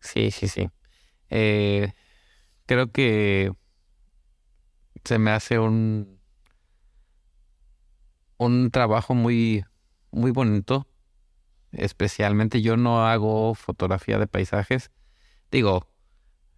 [0.00, 0.68] Sí, sí, sí.
[2.66, 3.52] Creo que
[5.04, 6.18] se me hace un
[8.38, 9.64] un trabajo muy
[10.10, 10.86] muy bonito
[11.76, 14.90] especialmente yo no hago fotografía de paisajes.
[15.50, 15.88] Digo,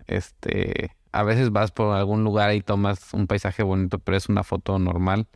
[0.06, 4.44] este, a veces vas por algún lugar y tomas un paisaje bonito, pero es una
[4.44, 5.28] foto normal.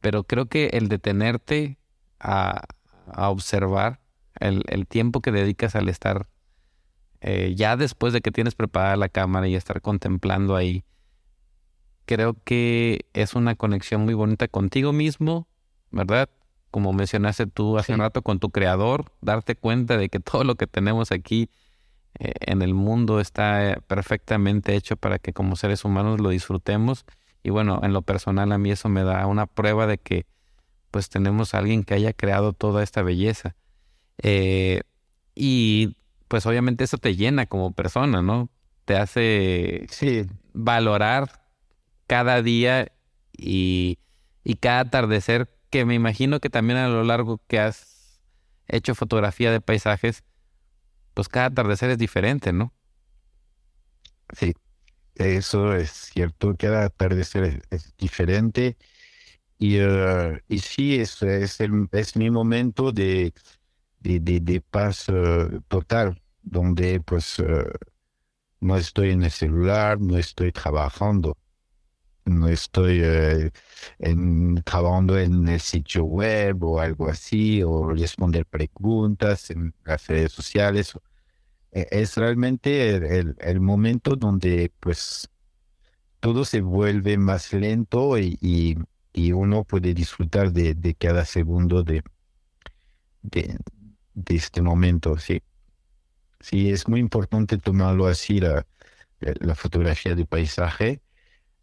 [0.00, 1.78] Pero creo que el detenerte
[2.18, 2.62] a,
[3.06, 4.00] a observar
[4.38, 6.28] el, el, tiempo que dedicas al estar
[7.20, 10.84] eh, ya después de que tienes preparada la cámara y estar contemplando ahí,
[12.06, 15.46] creo que es una conexión muy bonita contigo mismo,
[15.90, 16.28] ¿verdad?
[16.70, 20.54] como mencionaste tú hace un rato, con tu creador, darte cuenta de que todo lo
[20.54, 21.50] que tenemos aquí
[22.18, 27.04] eh, en el mundo está eh, perfectamente hecho para que como seres humanos lo disfrutemos.
[27.42, 30.26] Y bueno, en lo personal a mí eso me da una prueba de que
[30.90, 33.56] pues tenemos a alguien que haya creado toda esta belleza.
[34.22, 34.82] Eh,
[35.34, 35.96] y
[36.30, 38.50] pues obviamente eso te llena como persona, ¿no?
[38.84, 39.88] Te hace
[40.52, 41.44] valorar
[42.06, 42.92] cada día
[43.36, 43.98] y,
[44.44, 48.20] y cada atardecer que me imagino que también a lo largo que has
[48.68, 50.22] hecho fotografía de paisajes,
[51.14, 52.72] pues cada atardecer es diferente, ¿no?
[54.36, 54.54] Sí,
[55.16, 58.76] eso es cierto, cada atardecer es, diferente.
[59.58, 63.34] Y, uh, y sí, es, es, el, es mi momento de,
[64.00, 67.64] de, de, paz uh, total, donde pues uh,
[68.60, 71.36] no estoy en el celular, no estoy trabajando
[72.30, 73.50] no estoy eh,
[73.98, 80.32] en, trabajando en el sitio web o algo así, o responder preguntas en las redes
[80.32, 80.94] sociales.
[81.72, 85.28] E, es realmente el, el, momento donde pues
[86.20, 88.38] todo se vuelve más lento y,
[89.12, 92.02] y, uno puede disfrutar de, de cada segundo de,
[93.22, 93.58] de,
[94.14, 95.42] de, este momento, sí.
[96.40, 98.66] Sí, es muy importante tomarlo así, la,
[99.20, 101.02] la fotografía de paisaje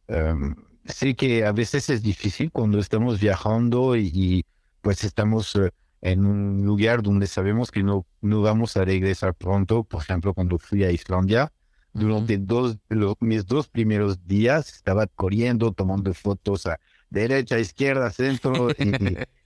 [0.07, 0.55] Um,
[0.85, 4.45] sé que a veces es difícil cuando estamos viajando y,
[4.81, 5.71] pues estamos eh,
[6.01, 9.83] en un lugar donde sabemos que no, no vamos a regresar pronto.
[9.83, 11.51] Por ejemplo, cuando fui a Islandia,
[11.93, 12.77] durante dos,
[13.19, 18.69] mis dos primeros días estaba corriendo, tomando fotos a derecha, izquierda, centro.
[18.71, 18.75] y,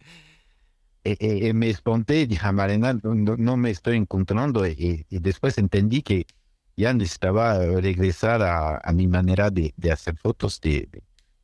[1.04, 4.68] me esponté y dije, Marina, no, me estoy encontrando.
[4.68, 6.26] Y, después entendí que
[6.78, 10.90] ya necesitaba regresar a, mi manera de, hacer fotos, de,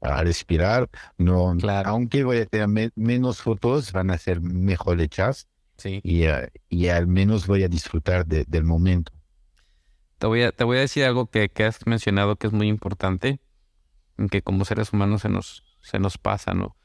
[0.02, 0.90] a respirar.
[1.18, 1.56] No,
[1.86, 5.48] Aunque voy a tener menos fotos, van a ser mejor hechas.
[5.78, 6.02] Sí.
[6.04, 9.12] Y, eh, y al menos voy a disfrutar del momento.
[10.18, 12.68] Te voy, a, te voy a decir algo que, que, has mencionado que es muy
[12.68, 13.40] importante,
[14.32, 16.76] que como seres humanos se nos, se nos pasa, ¿no?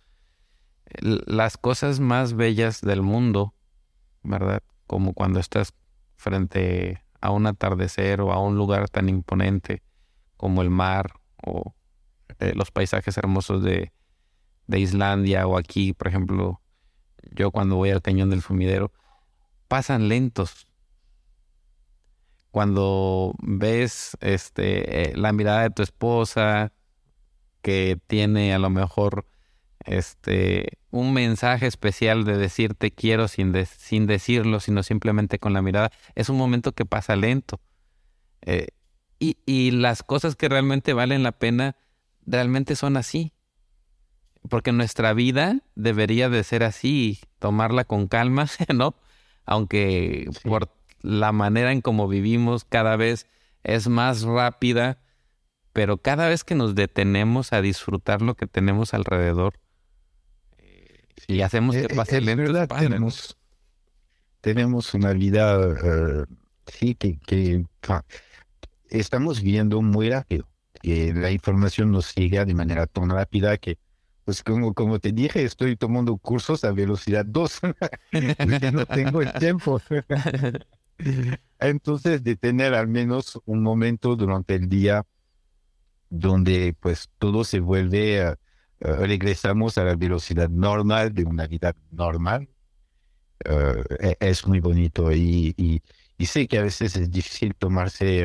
[1.01, 3.55] Las cosas más bellas del mundo,
[4.22, 4.62] ¿verdad?
[4.86, 5.72] Como cuando estás
[6.16, 9.82] frente a un atardecer o a un lugar tan imponente
[10.36, 11.74] como el mar o
[12.38, 13.93] eh, los paisajes hermosos de,
[14.66, 16.61] de Islandia o aquí, por ejemplo,
[17.30, 18.93] yo cuando voy al cañón del fumidero,
[19.68, 20.66] pasan lentos.
[22.51, 26.72] Cuando ves este, eh, la mirada de tu esposa,
[27.62, 29.24] que tiene a lo mejor
[29.85, 35.91] este, un mensaje especial de decirte quiero sin, sin decirlo, sino simplemente con la mirada,
[36.14, 37.61] es un momento que pasa lento.
[38.43, 38.68] Eh,
[39.18, 41.76] y, y, las cosas que realmente valen la pena
[42.26, 43.33] realmente son así.
[44.49, 48.97] Porque nuestra vida debería de ser así, tomarla con calma, ¿no?
[49.45, 50.68] Aunque por
[51.01, 53.28] la manera en cómo vivimos cada vez
[53.62, 54.99] es más rápida,
[55.72, 59.55] pero cada vez que nos detenemos a disfrutar lo que tenemos alrededor,
[61.26, 62.42] y hacemos que eh, pase lento.
[62.42, 63.36] Verdad, tenemos,
[64.40, 66.24] tenemos una vida, eh,
[66.66, 67.64] sí, que, que
[68.90, 70.48] estamos viendo muy rápido.
[70.82, 73.78] la información nos llega de manera tan rápida que,
[74.24, 77.60] pues como, como te dije, estoy tomando cursos a velocidad 2,
[78.60, 79.80] ya no tengo el tiempo.
[81.58, 85.04] Entonces, de tener al menos un momento durante el día
[86.10, 88.36] donde pues todo se vuelve,
[88.83, 92.49] regresamos a la velocidad normal de una vida normal,
[94.20, 95.83] es muy bonito y,
[96.20, 98.24] sé que a veces es difícil tomarse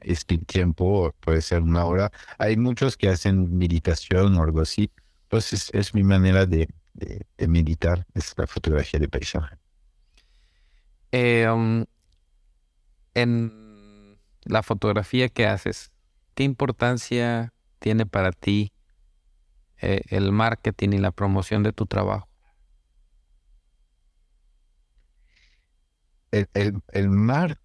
[0.00, 2.10] este tiempo, puede ser una hora.
[2.38, 4.90] Hay muchos que hacen meditación o algo así.
[5.28, 6.68] Pues es, mi manera de,
[7.46, 9.56] meditar, es la fotografía de paisaje.
[11.12, 11.84] Um,
[13.14, 15.90] en la fotografía que haces,
[16.34, 18.72] ¿qué importancia tiene para ti
[19.80, 22.28] eh, el marketing y la promoción de tu trabajo?
[26.30, 27.58] El, el, el mar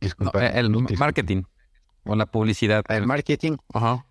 [0.00, 1.42] el marketing
[2.04, 2.84] o la publicidad.
[2.88, 3.56] El marketing.
[3.72, 4.06] Ajá.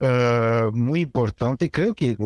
[0.00, 1.70] Eh, muy importante.
[1.70, 2.16] Creo que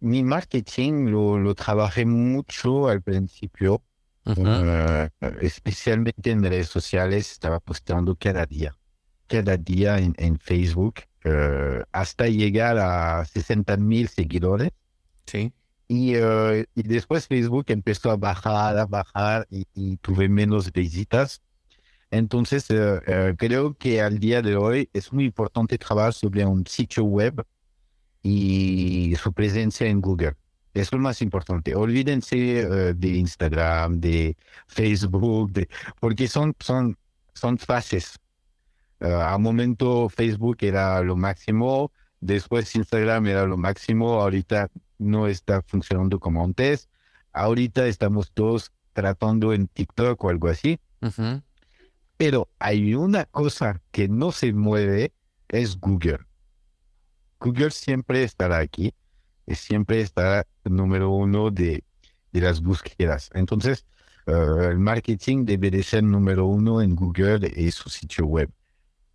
[0.00, 3.82] mi marketing lo, lo trabajé mucho al principio,
[4.26, 5.08] eh,
[5.40, 7.32] especialmente en redes sociales.
[7.32, 8.76] Estaba postando cada día,
[9.26, 11.00] cada día en, en Facebook,
[11.92, 14.70] hasta llegar a 60 mil seguidores.
[15.26, 15.52] Sí.
[15.94, 21.42] Eh, y, después Facebook empezó a bajar, a bajar y, tuve menos visitas.
[22.10, 26.66] Entonces, eh, eh, creo que al día de hoy es muy importante trabajar sobre un
[26.66, 27.44] sitio web
[28.22, 30.34] y su presencia en Google.
[30.74, 31.74] Es lo más importante.
[31.74, 32.36] Olvídense
[32.94, 34.36] de Instagram, de
[34.68, 35.68] Facebook, de,
[36.00, 36.96] porque son, son,
[37.34, 38.18] son fases.
[39.02, 46.20] A momento Facebook era lo máximo, después Instagram era lo máximo, ahorita no está funcionando
[46.20, 46.88] como antes.
[47.32, 50.78] Ahorita estamos todos tratando en TikTok o algo así.
[52.16, 55.12] Pero hay una cosa que no se mueve,
[55.48, 56.20] es Google.
[57.40, 58.94] Google siempre estará aquí,
[59.46, 61.84] y siempre estará número uno de,
[62.32, 63.30] de las búsquedas.
[63.34, 63.84] Entonces,
[64.26, 68.50] eh, el marketing debe de ser número uno en Google y su sitio web.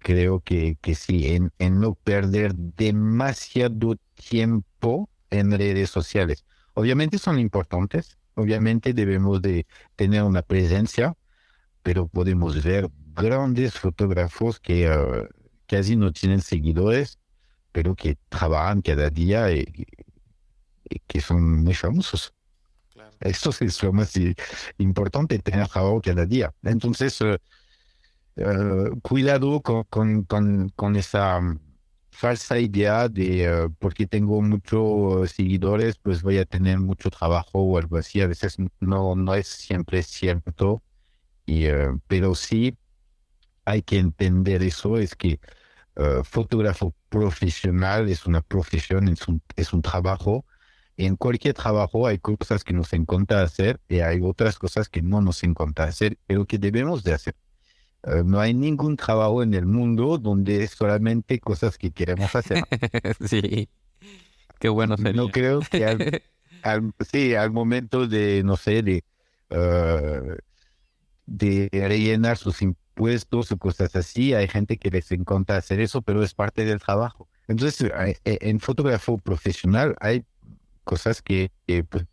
[0.07, 3.97] Creo que, que sí, en, en no perder demasiado
[4.29, 6.45] tiempo en redes sociales.
[6.75, 11.13] Obviamente son importantes, obviamente debemos de tener una presencia,
[11.83, 15.27] pero podemos ver grandes fotógrafos que uh,
[15.65, 17.19] casi no tienen seguidores,
[17.73, 19.65] pero que trabajan cada día y,
[21.05, 22.33] que son muy famosos.
[23.19, 24.13] Esto es lo más
[24.77, 26.53] importante, tener trabajo cada día.
[26.63, 27.35] Entonces, uh,
[28.37, 31.39] uh, cuidado con, esa
[32.11, 37.77] falsa idea de eh, porque tengo muchos seguidores, pues voy a tener mucho trabajo o
[37.77, 38.21] algo así.
[38.21, 40.83] A veces no, no es siempre cierto,
[41.45, 42.77] y, eh, pero sí
[43.65, 45.39] hay que entender eso, es que
[46.23, 50.45] fotógrafo profesional es una profesión, es un, es un trabajo.
[50.97, 55.21] En cualquier trabajo hay cosas que nos encanta hacer y hay otras cosas que no
[55.21, 57.35] nos encanta hacer, pero que debemos de hacer.
[58.03, 62.63] Eh, no hay ningún trabajo en el mundo donde es solamente cosas que queremos hacer.
[63.25, 63.69] sí,
[64.59, 65.13] qué bueno sería.
[65.13, 65.85] No creo que
[66.63, 69.03] al, sí, al momento de, no sé, de,
[69.49, 70.37] eh,
[71.25, 76.23] de rellenar sus impuestos o cosas así, hay gente que les encanta hacer eso, pero
[76.23, 77.27] es parte del trabajo.
[77.47, 80.25] Entonces, eh, en fotógrafo profesional hay
[80.83, 82.05] cosas que, que, pues,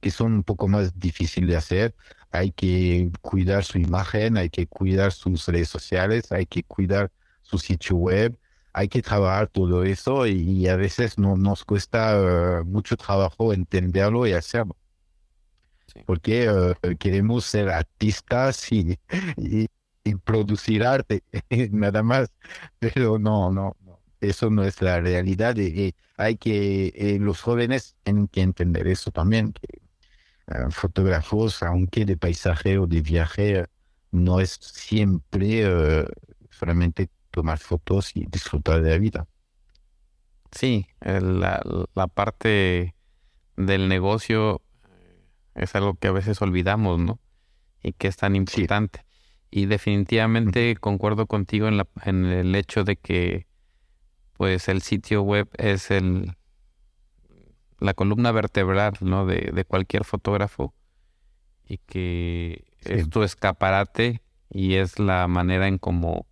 [0.00, 1.94] que son un poco más difíciles de hacer
[2.30, 7.10] hay que cuidar su imagen, hay que cuidar sus redes sociales, hay que cuidar
[7.42, 8.38] su sitio web,
[8.72, 14.26] hay que trabajar todo eso y, a veces no, nos cuesta eh, mucho trabajo entenderlo
[14.26, 14.76] y hacerlo.
[16.06, 18.96] Porque eh, queremos ser artistas y,
[19.36, 19.66] y,
[20.24, 21.22] producir arte,
[21.72, 22.32] nada más,
[22.78, 23.76] pero no, no,
[24.20, 29.10] eso no es la realidad y, hay que, eh, los jóvenes tienen que entender eso
[29.10, 29.80] también, que
[30.70, 33.66] fotógrafos, aunque de paisaje o de viaje,
[34.10, 36.04] no es siempre eh,
[36.50, 39.26] solamente tomar fotos y disfrutar de la vida.
[40.50, 41.62] Sí, la,
[41.94, 42.96] la, parte
[43.56, 47.20] del negocio eh, es algo que a veces olvidamos, ¿no?
[47.82, 49.04] Y que es tan importante.
[49.50, 53.46] Y definitivamente concuerdo contigo en, la, en el hecho de que
[54.36, 56.34] pues el sitio web es el,
[57.80, 59.26] la columna vertebral ¿no?
[59.26, 60.74] de, de cualquier fotógrafo
[61.66, 66.26] y que es tu escaparate y es la manera en cómo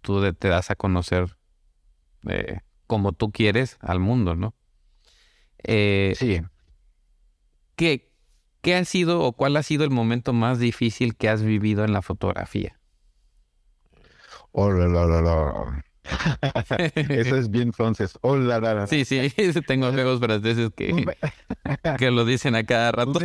[0.00, 1.36] tú te das a conocer
[2.28, 4.54] eh, como tú quieres al mundo, ¿no?
[5.62, 6.42] Eh, sí.
[7.74, 8.12] ¿qué,
[8.60, 11.92] ¿Qué ha sido o cuál ha sido el momento más difícil que has vivido en
[11.92, 12.78] la fotografía?
[14.52, 15.84] Oh, la, la, la,
[16.94, 18.18] Eso es bien francés.
[18.22, 18.86] Oh, la, la, la.
[18.86, 19.32] Sí, sí,
[19.66, 21.06] tengo amigos franceses que,
[21.98, 23.18] que lo dicen a cada rato.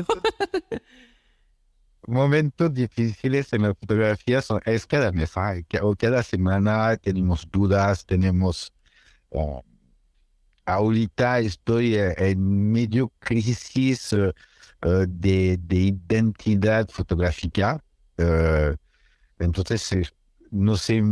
[2.08, 5.34] Momentos, difíciles en la fotografía son, es cada mes,
[5.82, 8.74] o cada semana tenemos dudas, tenemos...
[9.30, 9.64] Oh,
[10.66, 14.34] ahorita estoy eh, en medio crisis eh,
[14.82, 17.84] eh, de, de, identidad fotográfica.
[19.40, 20.14] entonces,
[20.52, 21.04] no sé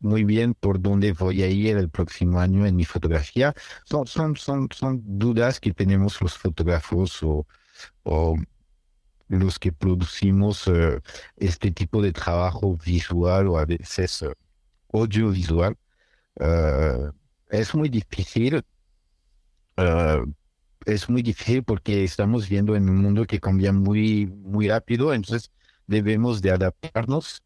[0.00, 3.54] muy bien por dónde voy a ir el próximo año en mi fotografía.
[3.84, 7.46] Son, son, son, son dudas que tenemos los fotógrafos o,
[8.04, 8.36] o
[9.28, 10.70] los que producimos
[11.36, 14.24] este tipo de trabajo visual o a veces
[14.92, 15.76] audiovisual.
[17.50, 18.62] es muy difícil
[20.86, 25.50] es muy difícil porque estamos viendo en un mundo que cambia muy, muy rápido, entonces
[25.86, 27.42] debemos de adaptarnos.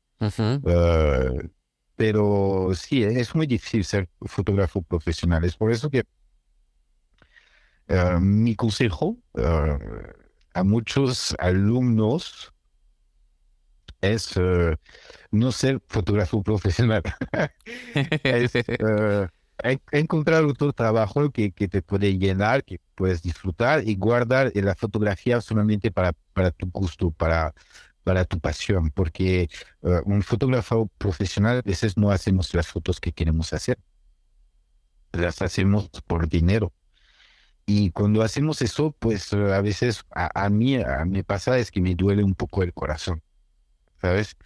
[2.02, 5.44] Pero sí, es muy difícil ser fotógrafo profesional.
[5.44, 6.02] Es por eso que
[7.88, 9.18] ah, mi consejo
[10.52, 12.52] a muchos alumnos
[14.00, 14.34] es
[15.30, 17.04] no ser fotógrafo profesional.
[18.24, 18.52] es,
[19.92, 25.40] encontrar otro trabajo que, que, te puede llenar, que puedes disfrutar y guardar la fotografía
[25.40, 27.54] solamente para, para tu gusto, para,
[28.04, 29.42] para tu pasión, porque
[29.82, 33.78] eh, un fotógrafo profesional a veces no hacemos las fotos que queremos hacer,
[35.12, 36.72] las hacemos por dinero.
[37.66, 41.94] Y cuando hacemos eso, pues a veces a, a mí me pasa es que me
[41.94, 43.22] duele un poco el corazón,
[44.00, 44.36] ¿sabes?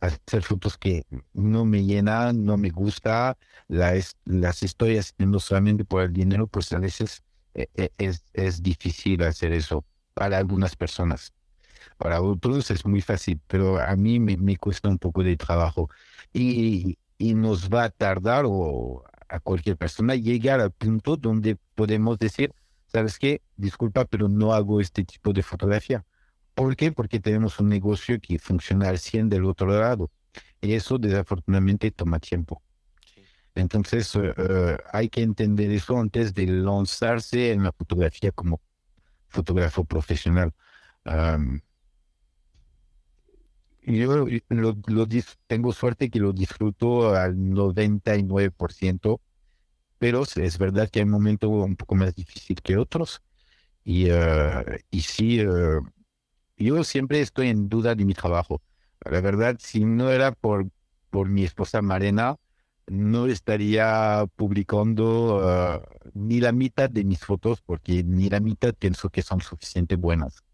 [0.00, 1.04] hacer fotos que
[1.34, 3.38] no me llenan, no me gusta,
[3.68, 7.22] las, las estoy haciendo solamente por el dinero, pues a veces
[7.54, 7.90] eh, eh,
[8.34, 9.84] es difícil hacer eso
[10.14, 11.32] para algunas personas.
[11.98, 15.88] Para otros es muy fácil, pero a mí me, me cuesta un poco de trabajo.
[16.32, 22.18] Y, y nos va a tardar o a cualquier persona llegar al punto donde podemos
[22.18, 22.52] decir,
[22.86, 23.42] ¿sabes qué?
[23.56, 26.04] Disculpa, pero no hago este tipo de fotografía
[26.56, 26.90] ¿Por qué?
[26.90, 30.10] Porque tenemos un negocio que funciona al 100 del otro lado.
[30.62, 32.62] Y eso desafortunadamente toma tiempo.
[33.54, 38.62] Entonces eh, hay que entender eso antes de lanzarse en la fotografía como
[39.28, 40.54] fotógrafo profesional.
[43.86, 45.06] Yo lo,
[45.46, 49.20] tengo suerte que lo disfruto al 99%,
[49.98, 53.22] pero es verdad que hay momentos un poco más difíciles que otros.
[53.84, 55.40] Y, uh, y sí,
[56.56, 58.62] yo siempre estoy en duda de mi trabajo.
[59.00, 60.68] La verdad, si no era por,
[61.10, 62.36] por mi esposa Marena,
[62.86, 65.82] no estaría publicando ah,
[66.14, 70.44] ni la mitad de mis fotos porque ni la mitad pienso que son suficientemente buenas.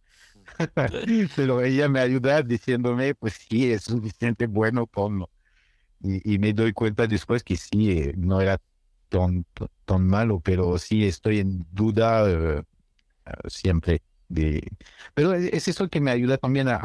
[1.36, 5.30] Pero ella me ayuda diciéndome, pues sí, es suficiente bueno, ponlo.
[6.00, 8.58] Y, y me doy cuenta después que sí, eh, no era
[9.08, 9.44] tan,
[9.84, 12.62] tan malo, pero sí estoy en duda eh,
[13.46, 14.02] siempre
[15.14, 16.80] pero es eso que me ayuda también a,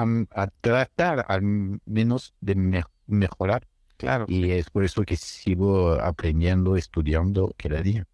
[0.62, 1.42] tratar al
[1.86, 3.68] menos de mejorar.
[3.98, 4.26] Claro.
[4.28, 8.06] Y es por eso que sigo aprendiendo, estudiando cada día.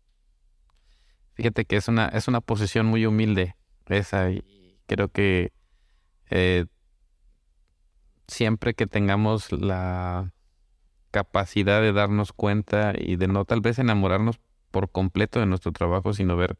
[1.34, 3.56] Fíjate que es una, es una posición muy humilde
[3.88, 5.52] esa y creo que
[6.30, 6.66] eh,
[8.28, 10.34] siempre que tengamos la
[11.12, 14.40] capacidad de darnos cuenta y de no tal vez enamorarnos
[14.72, 16.58] por completo de nuestro trabajo, sino ver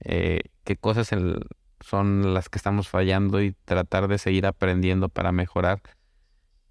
[0.00, 1.10] eh, qué cosas
[1.80, 5.82] son las que estamos fallando y tratar de seguir aprendiendo para mejorar,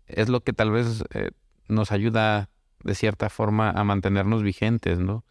[0.08, 1.32] es lo que tal vez eh,
[1.68, 2.50] nos ayuda
[2.84, 5.26] de cierta forma a mantenernos vigentes, ¿no?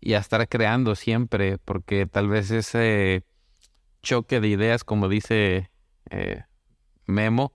[0.00, 3.24] Y a estar creando siempre, porque tal vez ese
[4.02, 5.70] choque de ideas, como dice
[6.10, 6.44] eh,
[7.06, 7.54] Memo,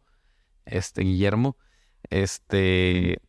[0.66, 1.58] este Guillermo,
[2.10, 3.22] este,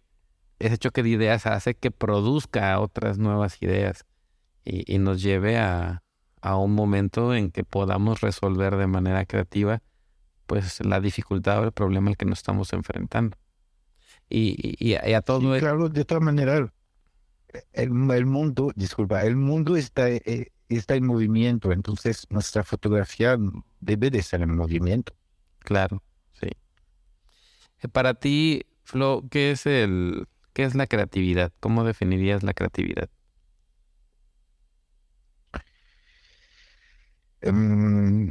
[0.59, 4.05] ese choque de ideas hace que produzca otras nuevas ideas
[4.64, 6.03] y nos lleve a,
[6.41, 9.83] a un momento en que podamos resolver de manera creativa
[10.47, 13.37] pues la dificultad o el problema al que nos estamos enfrentando.
[14.31, 16.71] Y, y, a todo sí, Claro, de todas maneras,
[17.73, 23.37] el, el, mundo, disculpa, el mundo está, eh, está en movimiento, entonces nuestra fotografía
[23.81, 25.14] debe de estar en movimiento.
[25.61, 26.03] Claro,
[26.41, 26.49] sí.
[27.83, 31.53] Eh, para ti, Flo, ¿qué es el qué es la creatividad?
[31.61, 33.09] ¿Cómo definirías la creatividad?
[37.43, 38.31] Um,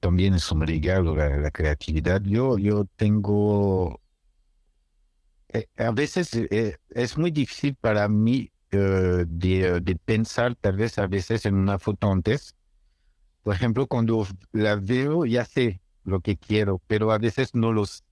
[0.00, 2.22] también es un regalo la, creatividad.
[2.22, 4.00] Yo, yo tengo,
[5.48, 11.06] eh, a veces eh, es muy difícil para mí de, de, pensar tal vez a
[11.06, 12.54] veces en una foto antes.
[13.42, 18.04] Por ejemplo, cuando la veo ya sé lo que quiero, pero a veces no, los,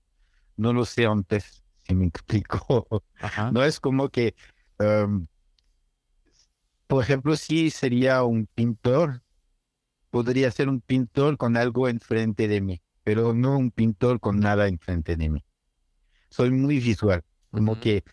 [0.57, 1.63] no lo sé antes.
[1.87, 2.87] si me explico.
[3.51, 4.35] No es como que,
[4.79, 5.27] em,
[6.87, 9.21] por ejemplo, si sería un pintor,
[10.09, 14.67] podría ser un pintor con algo enfrente de mí, pero no un pintor con nada
[14.67, 15.45] enfrente de mí.
[16.29, 18.03] Soy muy visual, como que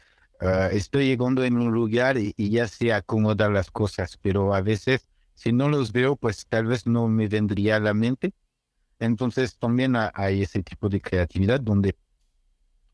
[0.43, 5.09] ah, estoy llegando en un lugar y, ya se acomodan las cosas, pero a veces
[5.35, 8.33] si no los veo, pues tal vez no me vendría a la mente.
[8.99, 11.97] Entonces también hay ese tipo de creatividad donde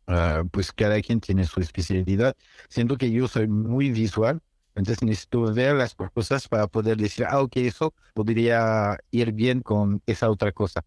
[0.06, 2.36] ah, pues cada quien tiene su especialidad.
[2.68, 4.40] Siento que yo soy muy visual,
[4.74, 10.02] entonces necesito ver las cosas para poder decir, ah, ok, eso podría ir bien con
[10.06, 10.84] esa otra cosa.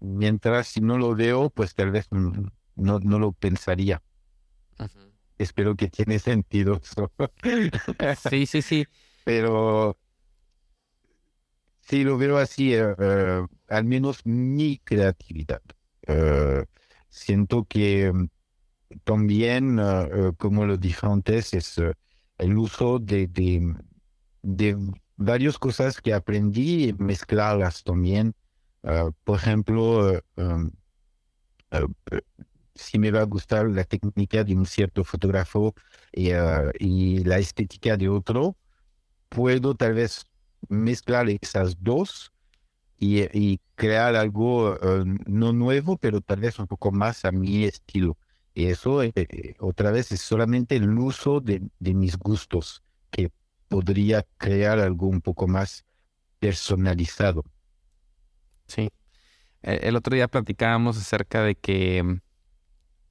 [0.00, 4.02] Mientras si no lo veo, pues tal vez no, no lo pensaría.
[5.38, 7.12] Espero que tiene sentido eso.
[8.28, 8.86] sí, sí, sí.
[9.24, 9.96] Pero
[11.88, 15.62] Sí, lo veo así, eh, eh, al menos mi creatividad.
[16.06, 16.64] Eh,
[17.08, 18.28] siento que mm,
[19.04, 19.78] también,
[20.38, 21.80] como lo dije antes, es
[22.38, 23.74] el uso de, de,
[24.42, 24.76] de,
[25.16, 28.34] varias cosas que aprendí y mezclarlas también.
[29.24, 30.70] por ejemplo, em,
[32.78, 35.74] si me va a gustar la técnica de un cierto fotógrafo
[36.12, 36.30] y,
[36.78, 38.56] y la estética de otro,
[39.28, 40.26] puedo tal vez
[40.68, 42.32] mezclar esas dos
[43.00, 48.16] y, crear algo eh, no nuevo, pero tal vez un poco más a mi estilo.
[48.54, 53.30] Y eso, eh, eh, otra vez, es solamente el uso de, mis gustos que
[53.68, 55.84] podría crear algo un poco más
[56.40, 57.44] personalizado.
[58.66, 58.90] Sí.
[59.62, 62.20] El otro día platicábamos acerca de que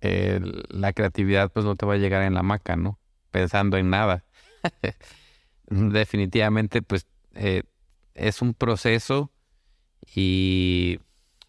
[0.02, 3.00] mm, la creatividad pues no te va a llegar en la maca, ¿no?
[3.32, 4.24] Pensando en nada.
[5.70, 7.64] Definitivamente pues eh,
[8.14, 9.32] es un proceso
[10.16, 11.00] y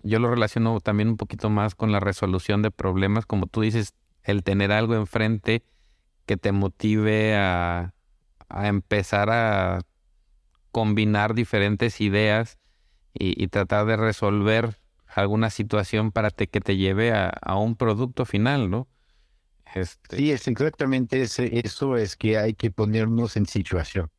[0.02, 3.94] yo lo relaciono también un poquito más con la resolución de problemas, como tú dices,
[4.22, 5.64] el tener algo enfrente
[6.26, 7.94] que te motive a,
[8.50, 9.80] empezar a
[10.70, 12.58] combinar diferentes ideas
[13.14, 14.78] y, tratar de resolver
[15.14, 18.88] alguna situación para que te lleve a, un producto final, ¿no?
[19.74, 20.16] Este...
[20.16, 24.10] Sí, es exactamente eso, es que hay que ponernos en situación.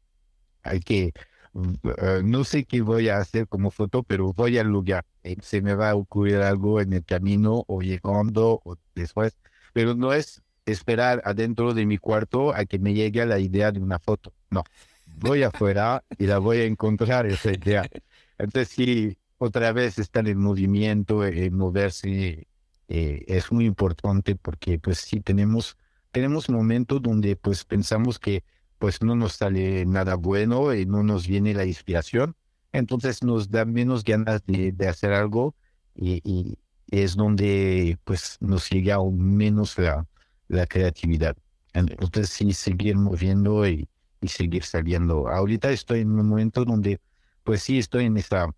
[0.64, 1.14] Hay que
[1.54, 5.06] eh, no sé qué voy a hacer como foto, pero voy al lugar.
[5.24, 9.38] Eh, se me va a ocurrir algo en el camino o llegando o después,
[9.74, 13.80] pero no es esperar adentro de mi cuarto a que me llegue la idea de
[13.80, 14.34] una foto.
[14.50, 14.64] No,
[15.06, 17.90] voy afuera y la voy a encontrar esa idea.
[18.38, 22.48] Entonces, sí, otra vez estar en movimiento, en moverse,
[22.90, 25.78] eh, es muy importante porque pues sí tenemos,
[26.12, 28.44] tenemos momentos donde pues pensamos que
[28.80, 32.36] pues no nos sale nada bueno y no nos viene la inspiración.
[32.74, 35.56] Entonces nos da menos ganas de, hacer algo
[35.96, 36.58] y,
[36.92, 40.08] es donde pues nos llega aún menos la,
[40.48, 41.38] la creatividad.
[41.74, 43.88] Entonces sí, seguir moviendo y,
[44.24, 45.30] seguir saliendo.
[45.30, 47.00] Ahorita estoy en un momento donde
[47.44, 48.50] pues sí estoy en esa,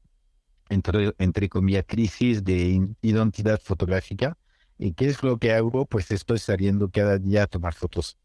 [0.71, 4.37] entre, entre comillas, crisis de identidad fotográfica.
[4.77, 5.85] ¿Y qué es lo que hago?
[5.85, 8.17] Pues estoy saliendo cada día a tomar fotos.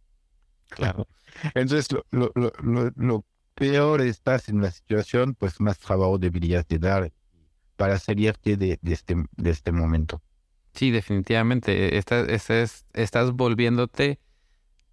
[0.68, 1.08] Claro.
[1.54, 3.24] Entonces, lo, lo, lo, lo,
[3.54, 7.12] peor estás en la situación, pues más trabajo deberías de dar
[7.76, 10.22] para salirte de, de, este, de este momento.
[10.74, 11.96] Sí, definitivamente.
[11.96, 14.20] Estás, estás, estás volviéndote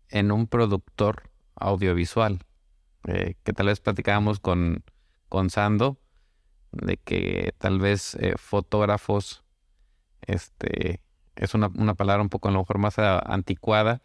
[0.10, 2.39] en un productor audiovisual.
[3.06, 4.84] Eh, que tal vez platicábamos con,
[5.28, 5.99] con Sando,
[6.74, 9.43] de que tal vez eh, fotógrafos,
[10.21, 11.01] este,
[11.36, 14.01] es una, una palabra un poco a lo mejor más anticuada,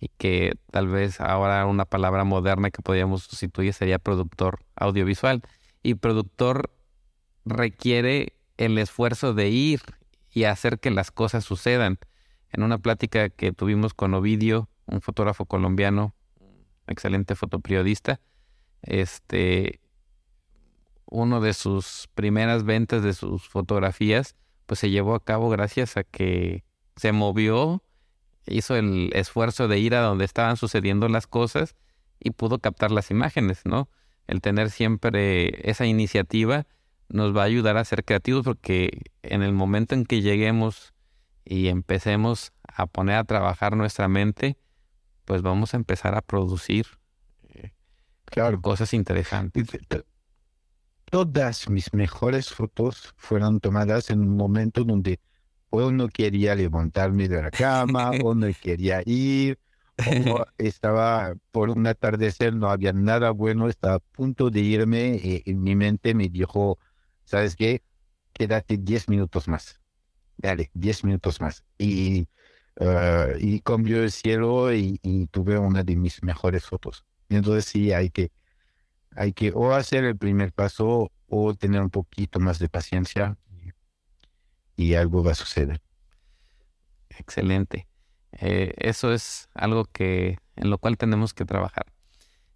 [0.00, 5.42] y que tal vez ahora una palabra moderna que podríamos sustituir sería productor audiovisual.
[5.82, 6.70] Y productor
[7.44, 9.80] requiere el esfuerzo de ir
[10.32, 11.98] y hacer que las cosas sucedan.
[12.50, 16.14] En una plática que tuvimos con Ovidio, un fotógrafo colombiano,
[16.86, 18.20] excelente fotoperiodista,
[18.82, 19.80] este,
[21.10, 24.36] uno de sus primeras ventas de sus fotografías,
[24.66, 26.64] pues se llevó a cabo gracias a que
[26.96, 27.82] se movió
[28.46, 31.76] hizo el esfuerzo de ir a donde estaban sucediendo las cosas
[32.18, 33.88] y pudo captar las imágenes, ¿no?
[34.26, 36.66] El tener siempre esa iniciativa
[37.08, 40.92] nos va a ayudar a ser creativos porque en el momento en que lleguemos
[41.44, 44.56] y empecemos a poner a trabajar nuestra mente,
[45.24, 46.86] pues vamos a empezar a producir
[47.48, 47.72] eh,
[48.60, 49.68] cosas interesantes.
[51.10, 55.20] Todas mis mejores fotos fueron tomadas en un momento donde
[55.70, 59.58] o no quería levantarme de la cama, o no quería ir,
[59.98, 65.42] o estaba por un atardecer, no había nada bueno, estaba a punto de irme y,
[65.46, 66.78] en mi mente me dijo,
[67.24, 67.82] ¿sabes qué?
[68.32, 69.80] Quédate 10 minutos más.
[70.38, 71.64] Dale, 10 minutos más.
[71.78, 72.26] Y
[72.80, 74.98] eh, y cambió el cielo y,
[75.30, 77.04] tuve una de mis mejores fotos.
[77.28, 78.32] entonces sí, hay que,
[79.16, 83.36] hay que o hacer el primer paso o tener un poquito más de paciencia
[84.76, 85.82] y, algo va a suceder.
[87.10, 87.86] Excelente.
[88.32, 91.86] Eh, eso es algo que en lo cual tenemos que trabajar.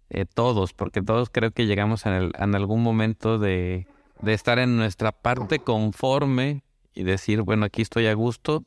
[0.09, 3.87] Eh, todos, porque todos creo que llegamos en, algún momento de,
[4.21, 6.63] de, estar en nuestra parte conforme
[6.95, 8.63] y decir, bueno, aquí estoy a gusto,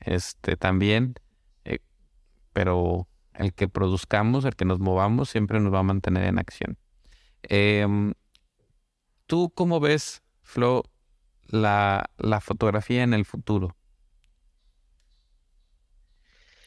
[0.00, 1.14] este también,
[1.64, 1.78] eh,
[2.52, 6.78] pero el que produzcamos, el que nos movamos, siempre nos va a mantener en acción.
[7.42, 8.14] Em,
[9.26, 10.84] ¿Tú cómo ves, Flo,
[11.46, 13.76] la, la fotografía en el futuro?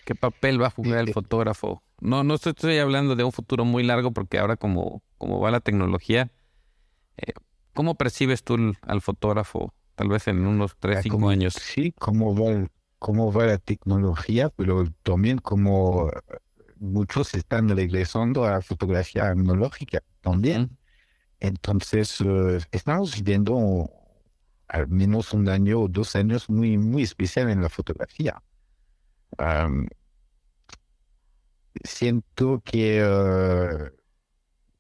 [0.06, 1.82] ¿Qué papel va a jugar el fotógrafo?
[2.00, 5.60] No, no estoy, hablando de un futuro muy largo porque ahora como, como va la
[5.60, 6.32] tecnología,
[7.18, 7.34] eh,
[7.74, 11.54] ¿cómo percibes tú al fotógrafo tal vez en unos 3, 5 ah, años?
[11.54, 12.68] Sí, cómo va,
[12.98, 16.12] cómo va la tecnología, pero también como
[16.82, 20.78] muchos están regresando a la fotografía analógica también.
[21.40, 23.90] Entonces, eh, estamos viviendo
[24.68, 28.42] al menos un año o dos años muy, muy especial en la fotografía
[31.84, 33.90] siento que uh,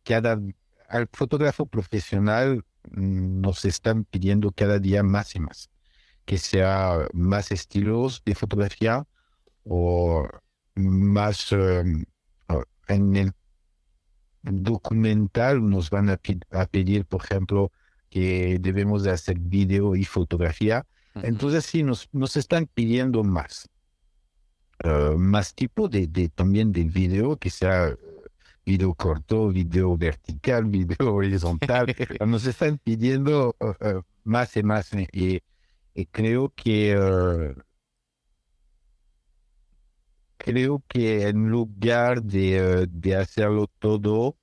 [0.03, 0.39] cada,
[0.87, 5.69] al fotógrafo profesional nos están pidiendo cada día más y más,
[6.25, 9.05] que sea más estilos de fotografía
[9.63, 10.27] o
[10.75, 12.03] más um,
[12.87, 13.33] en el
[14.43, 17.71] documental nos van a, pedir, por ejemplo,
[18.09, 20.85] que debemos de hacer video y fotografía.
[21.15, 23.69] Entonces sí, nos, nos están pidiendo más.
[24.83, 27.95] Eh, más tipo de, de, también de video, que sea
[28.65, 31.85] video corto, video vertical, video horizontal.
[32.25, 34.91] Nos están pidiendo eh, más y más.
[35.11, 35.41] Y,
[36.11, 37.53] creo que
[40.43, 44.37] creo que en lugar de, de hacerlo todo,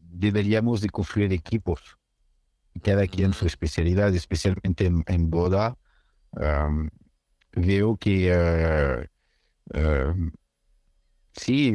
[0.00, 1.98] deberíamos de construir equipos.
[2.82, 5.76] Cada quien su especialidad, especialmente en, boda
[7.52, 9.08] veo que
[9.74, 10.30] uh, uh,
[11.32, 11.74] sí,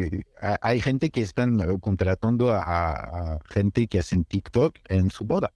[0.61, 5.53] hay gente que están contratando a, gente que hacen TikTok en su boda,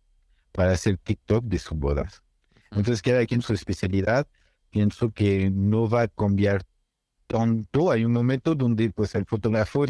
[0.52, 2.24] para hacer TikTok de sus bodas.
[2.72, 4.28] Entonces, cada quien su especialidad,
[4.70, 6.64] pienso que no va a cambiar
[7.28, 7.92] tanto.
[7.92, 9.86] Hay un momento donde pues el fotógrafo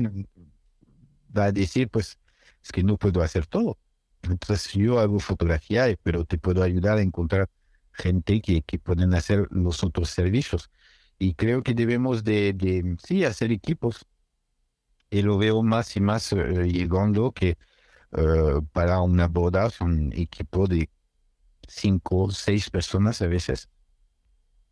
[1.37, 2.19] va a decir, pues,
[2.63, 3.77] es que no puedo hacer todo.
[4.23, 7.49] Entonces, yo hago fotografía, pero te puedo ayudar a encontrar
[7.93, 10.69] gente que, que pueden hacer los otros servicios.
[11.19, 14.05] Y creo que debemos de, sí, hacer equipos.
[15.09, 17.57] Y lo veo más y más eh, llegando que
[18.11, 20.89] eh, para una boda son un equipo de
[21.67, 23.69] cinco o seis personas a veces.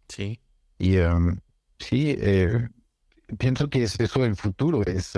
[0.10, 0.40] Sí.
[0.78, 1.40] Y em,
[1.80, 2.68] sí, eh,
[3.40, 5.14] pienso que es eso el futuro, es,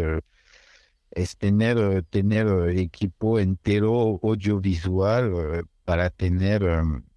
[1.12, 2.47] es tener, tener
[2.78, 6.64] equipo entero audiovisual para tener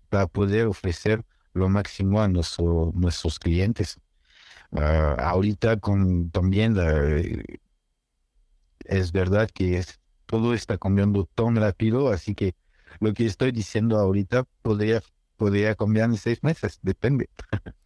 [0.09, 4.01] para poder ofrecer lo máximo a nuestros clientes.
[4.73, 6.77] Ah, ahorita con también
[8.85, 9.83] es verdad que
[10.27, 12.55] todo está cambiando tan rápido, así que
[13.01, 15.03] lo que estoy diciendo ahorita podría,
[15.37, 17.29] podría cambiar en seis meses, depende.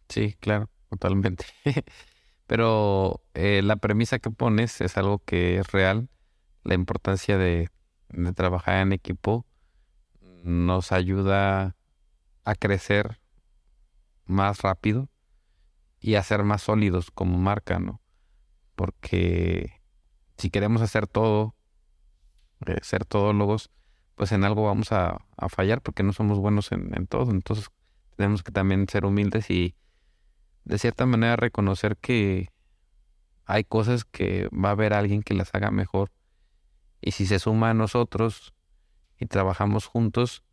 [0.09, 1.45] Sí, claro, totalmente.
[2.47, 6.09] Pero eh, la premisa que pones es algo que es real,
[6.63, 7.69] la importancia de,
[8.35, 9.45] trabajar en equipo
[10.43, 11.75] nos ayuda
[12.43, 13.19] a crecer
[14.25, 15.09] más rápido
[15.99, 18.01] y a ser más sólidos como marca, ¿no?
[18.75, 19.81] Porque
[20.37, 21.55] si queremos hacer todo,
[22.67, 23.71] eh, ser todólogos,
[24.15, 25.17] pues en algo vamos a,
[25.49, 27.31] fallar porque no somos buenos en, en, todo.
[27.31, 27.69] Entonces
[28.15, 29.75] tenemos que también ser humildes y
[30.65, 32.49] de cierta manera reconocer que
[33.45, 36.11] hay cosas que va a haber alguien que las haga mejor.
[37.01, 38.53] Y si se suma a nosotros
[39.19, 40.43] y trabajamos juntos,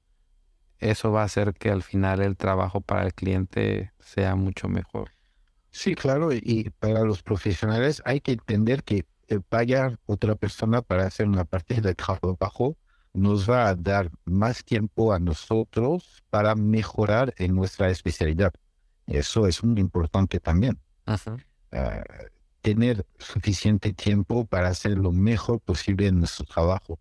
[0.79, 5.11] eso va a hacer que al final el trabajo para el cliente sea mucho mejor.
[5.71, 9.07] Sí, claro, y para los profesionales hay que entender que
[9.49, 12.77] pagar otra persona para hacer una parte del trabajo
[13.15, 18.53] nos va a dar más tiempo a nosotros para mejorar en nuestra especialidad.
[19.07, 20.79] Eso es muy importante también.
[21.73, 22.03] Ah,
[22.61, 26.99] tener suficiente tiempo para hacer lo mejor posible en nuestro trabajo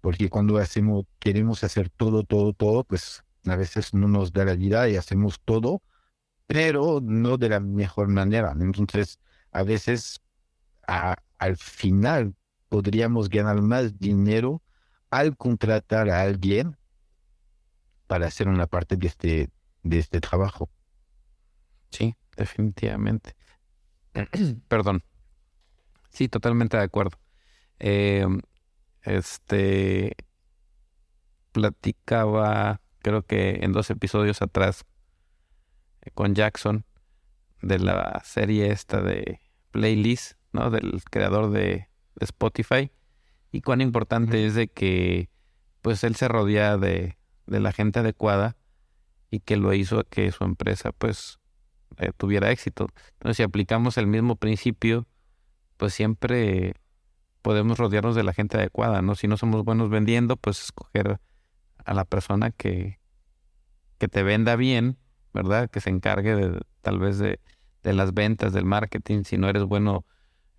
[0.00, 4.54] porque cuando hacemos, queremos hacer todo, todo, todo, pues a veces no nos da la
[4.54, 5.82] vida y hacemos todo,
[6.46, 8.54] pero no de la mejor manera.
[8.58, 9.18] Entonces,
[9.52, 10.20] a veces
[10.86, 12.34] al final
[12.68, 14.62] podríamos ganar más dinero
[15.10, 16.76] al contratar a alguien
[18.06, 19.50] para hacer una parte de este,
[19.82, 20.70] de este trabajo.
[21.90, 23.36] Sí, definitivamente.
[24.68, 25.02] Perdón.
[26.10, 27.18] Sí, totalmente de acuerdo.
[27.78, 28.40] Em,
[29.02, 30.16] este
[31.52, 34.84] platicaba, creo que en dos episodios atrás,
[36.02, 36.84] eh, con Jackson,
[37.62, 40.70] de la serie esta de Playlist, ¿no?
[40.70, 41.88] Del creador de,
[42.20, 42.90] Spotify.
[43.52, 45.30] Y cuán importante es de que
[45.82, 47.16] pues él se rodea de,
[47.46, 48.56] de la gente adecuada
[49.30, 51.38] y que lo hizo a que su empresa pues
[51.96, 52.88] eh, tuviera éxito.
[53.14, 55.06] Entonces, si aplicamos el mismo principio,
[55.76, 56.74] pues siempre
[57.42, 59.14] podemos rodearnos de la gente adecuada, ¿no?
[59.14, 61.20] Si no somos buenos vendiendo, pues escoger
[61.84, 62.98] a la persona que,
[63.98, 64.98] que te venda bien,
[65.32, 65.70] ¿verdad?
[65.70, 67.40] Que se encargue de, tal vez de,
[67.82, 69.24] de las ventas, del marketing.
[69.24, 70.04] Si no eres bueno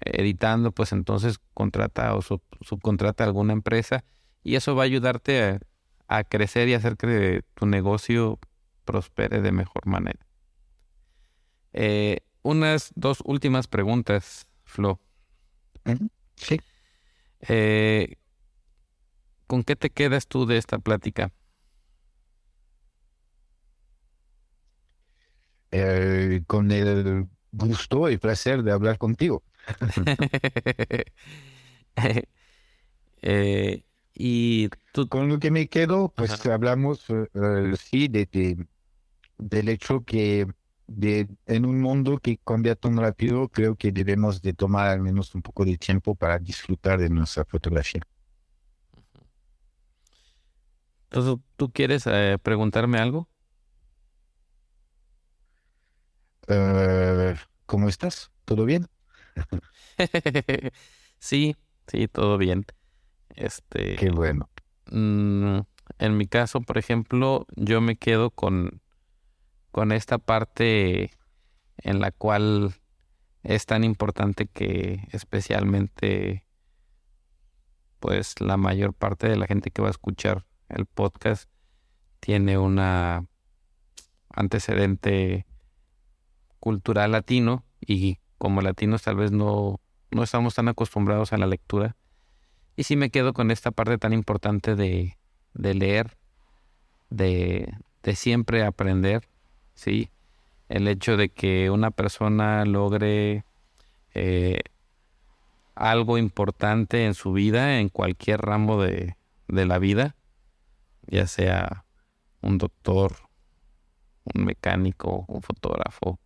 [0.01, 4.03] editando, pues entonces contrata o subcontrata a alguna empresa
[4.43, 5.59] y eso va a ayudarte
[6.07, 8.39] a crecer y hacer que tu negocio
[8.85, 10.19] prospere de mejor manera.
[11.73, 14.99] Eh, unas dos últimas preguntas, Flo.
[16.35, 16.59] Sí.
[17.41, 18.15] Eh,
[19.47, 21.31] ¿Con qué te quedas tú de esta plática?
[25.71, 29.43] Eh, con el gusto y placer de hablar contigo.
[34.13, 35.07] y tú...
[35.07, 37.05] Con lo que me quedo, pues hablamos,
[37.77, 38.67] sí, de,
[39.37, 40.47] del hecho que
[40.89, 45.33] de, en un mundo que cambia tan rápido, creo que debemos de tomar al menos
[45.35, 48.01] un poco de tiempo para disfrutar de nuestra fotografía.
[51.11, 53.29] Entonces, ¿tú quieres eh, preguntarme algo?
[56.47, 57.35] Eh,
[57.65, 58.31] ¿Cómo estás?
[58.45, 58.87] ¿Todo bien?
[61.19, 61.55] sí,
[61.87, 62.65] sí, todo bien.
[63.35, 63.95] Este.
[63.95, 64.49] Qué bueno.
[64.91, 65.59] Mm,
[65.99, 68.81] en mi caso, por ejemplo, yo me quedo con
[69.71, 71.11] con esta parte
[71.77, 72.73] en la cual
[73.43, 76.45] es tan importante que especialmente
[77.99, 81.49] pues la mayor parte de la gente que va a escuchar el podcast
[82.19, 83.25] tiene una
[84.29, 85.45] antecedente
[86.59, 89.79] cultural latino y como latinos tal vez no,
[90.11, 91.95] no estamos tan acostumbrados a la lectura.
[92.75, 95.17] Y sí me quedo con esta parte tan importante de,
[95.53, 96.17] de leer,
[97.09, 99.28] de, de siempre aprender
[99.79, 100.11] ¿sí?
[100.67, 103.45] El hecho de que una persona logre
[104.13, 104.59] eh,
[105.73, 109.15] algo importante en su vida, en cualquier ramo de,
[109.47, 110.15] de la vida,
[111.07, 111.85] ya sea
[112.41, 113.29] un doctor,
[114.25, 116.19] un mecánico, un fotógrafo,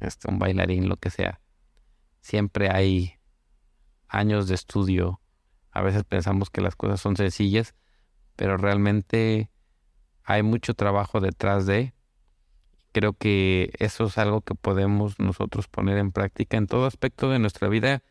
[0.00, 1.40] este, un bailarín, lo que sea.
[2.20, 3.14] Siempre hay
[4.08, 5.20] años de estudio.
[5.72, 7.74] A veces pensamos que las cosas son sencillas,
[8.36, 9.50] pero realmente
[10.22, 11.92] hay mucho trabajo detrás de
[12.92, 17.38] creo que eso es algo que podemos nosotros poner en práctica en todo aspecto de
[17.38, 18.02] nuestra vida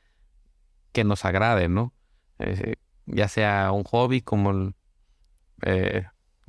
[0.92, 1.94] que nos agrade, ¿no?
[2.40, 2.76] Eh,
[3.06, 4.74] ya sea un hobby como
[5.62, 6.06] eh,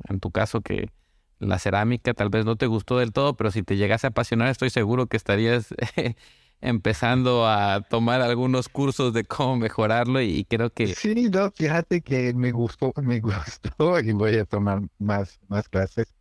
[0.08, 0.90] en tu caso que
[1.38, 4.48] la cerámica tal vez no te gustó del todo, pero si te llegase a apasionar
[4.48, 5.74] estoy seguro que estarías
[6.60, 10.94] empezando a tomar algunos cursos de cómo mejorarlo y, creo que...
[10.94, 16.14] Sí, no, fíjate que me gustó, me gustó y voy a tomar más, más clases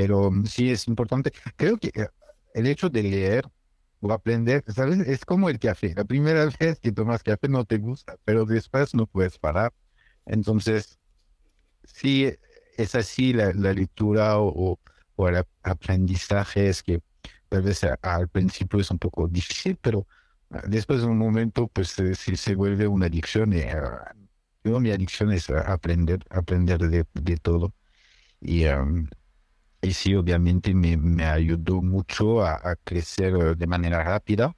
[0.00, 1.30] pero mm, sí es importante.
[1.56, 2.08] Creo que eh,
[2.54, 3.46] el hecho de leer
[4.00, 4.98] o aprender, ¿sabes?
[5.00, 5.94] Es como el café.
[5.94, 9.74] La primera vez que tomas café no te gusta, pero después no puedes parar.
[10.24, 10.98] Entonces,
[11.84, 12.32] sí,
[12.78, 14.78] es así la, lectura o,
[15.16, 17.02] o, el aprendizaje es que
[17.50, 20.06] tal vez al principio es un poco difícil, pero
[20.50, 23.52] ah, después de un momento, pues sí se vuelve una adicción.
[23.52, 24.14] Y, ah,
[24.64, 27.74] mi adicción es aprender, aprender de, de todo.
[28.40, 28.64] Y
[29.82, 34.54] y sí, obviamente me, me ayudó mucho a, crecer eh, de manera rápida,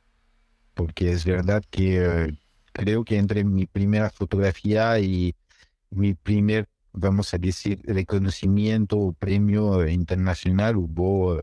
[0.74, 2.38] porque es verdad que eh,
[2.72, 5.36] creo que entre mi primera fotografía y
[5.90, 11.42] mi primer, vamos a decir, reconocimiento o premio internacional hubo,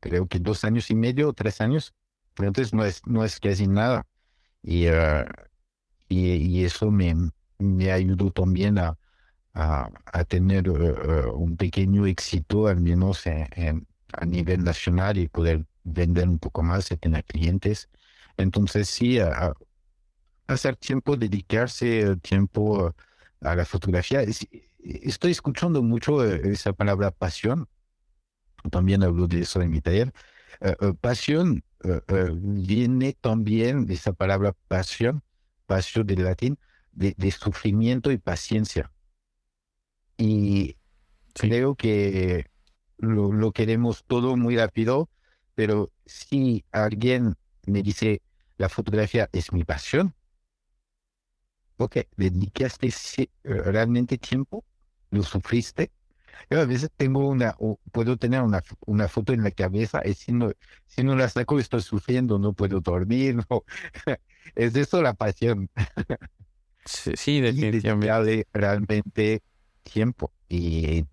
[0.00, 1.94] creo que dos años y medio, tres años.
[2.38, 4.06] Entonces no es, no es casi nada.
[4.62, 5.26] Y, eh,
[6.08, 7.14] y, y, eso me,
[7.58, 8.98] me ayudó también a,
[9.58, 15.66] a, tener eh, eh, un pequeño éxito, al menos en, a nivel nacional y poder
[15.84, 17.88] vender un poco más y tener clientes.
[18.36, 19.18] Entonces sí,
[20.46, 22.94] hacer tiempo, dedicarse tiempo
[23.40, 24.22] a la fotografía.
[24.78, 27.68] Estoy escuchando mucho eh, esa palabra pasión.
[28.70, 30.12] También hablo de eso en mi taller.
[31.00, 31.62] pasión
[32.40, 35.22] viene también de esa palabra pasión,
[35.66, 36.58] pasión del latín,
[36.92, 38.90] de sufrimiento y paciencia.
[40.18, 40.76] Y
[41.34, 42.46] creo que
[42.98, 45.10] lo, queremos todo muy rápido,
[45.54, 47.36] pero si alguien
[47.66, 48.22] me dice,
[48.58, 50.14] la fotografía es mi pasión,
[51.76, 52.90] ok, dedicaste
[53.44, 54.64] realmente tiempo,
[55.10, 55.92] lo sufriste.
[56.50, 60.14] Yo a veces tengo una, o puedo tener una, una foto en la cabeza y
[60.14, 60.52] si no,
[60.86, 63.64] si no la saco estoy sufriendo, no puedo dormir, no.
[64.56, 65.70] es eso la pasión.
[66.84, 68.46] Sí, sí definitivamente.
[68.52, 69.42] realmente
[69.88, 71.04] tiempo y,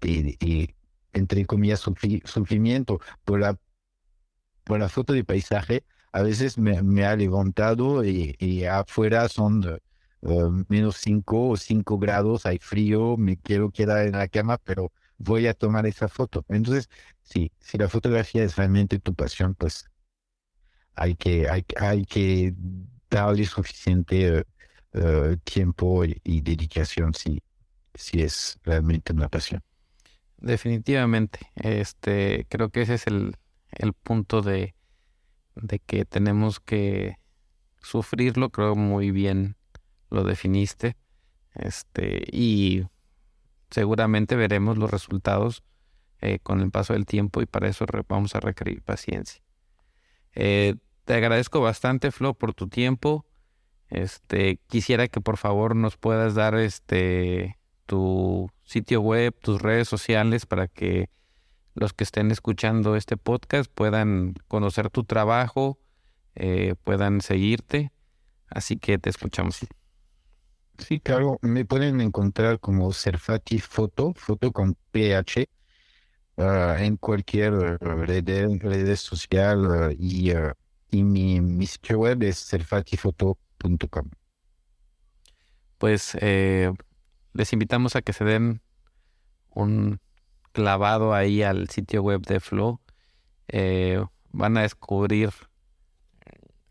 [1.13, 3.57] entre comillas, sufrimiento por la,
[4.63, 5.83] por la foto de paisaje.
[6.11, 9.79] A veces me, me ha levantado y, afuera son
[10.21, 14.91] uh, menos 5 o 5 grados, hay frío, me quiero quedar en la cama, pero
[15.17, 16.45] voy a tomar esa foto.
[16.49, 16.89] Entonces,
[17.23, 19.85] sí, si la fotografía es realmente tu pasión, pues
[20.95, 22.53] hay que, hay, hay que
[23.09, 24.45] darle suficiente
[24.93, 27.41] uh, tiempo y, dedicación si,
[27.95, 29.63] si es realmente una pasión.
[30.37, 33.35] Definitivamente, este, creo que ese es el,
[33.71, 34.75] el punto de,
[35.55, 37.17] de que tenemos que
[37.81, 39.55] sufrirlo, creo muy bien
[40.09, 40.97] lo definiste,
[41.53, 42.83] este, y
[43.69, 45.63] seguramente veremos los resultados
[46.21, 49.41] eh, con el paso del tiempo y para eso vamos a requerir paciencia.
[50.33, 53.25] Eh, te agradezco bastante, Flo, por tu tiempo.
[53.89, 60.45] Este, quisiera que por favor nos puedas dar este tu sitio web, tus redes sociales
[60.45, 61.09] para que
[61.73, 65.77] los que estén escuchando este podcast puedan conocer tu trabajo,
[66.35, 67.91] eh, puedan seguirte.
[68.49, 69.65] Así que te escuchamos.
[70.77, 75.47] Sí, claro, me pueden encontrar como Serfati Foto, foto con PH,
[76.37, 80.53] ah, en cualquier red, red social ah, y, ah,
[80.91, 84.09] y mi, mi, sitio web es serfatifoto.com.
[85.77, 86.71] Pues eh,
[87.35, 88.61] les invitamos a que se den
[89.53, 89.99] un
[90.53, 92.79] clavado ahí al sitio web de Flow.
[93.49, 95.31] Eh, van a descubrir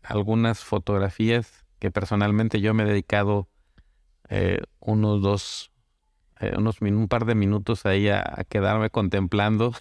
[0.01, 3.47] algunas fotografías que personalmente yo me he dedicado
[4.29, 5.71] eh, unos dos,
[6.39, 9.71] eh, unos un par de minutos ahí a, quedarme contemplando.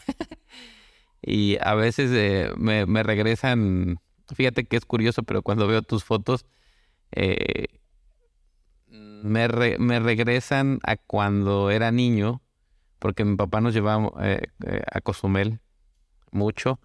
[1.23, 4.01] y a veces me, me, regresan,
[4.35, 6.45] fíjate que es curioso, pero cuando veo tus fotos,
[9.23, 12.43] me, me regresan a cuando era niño,
[12.99, 15.61] porque mi papá nos llevaba eh, eh, a Cozumel
[16.31, 16.81] mucho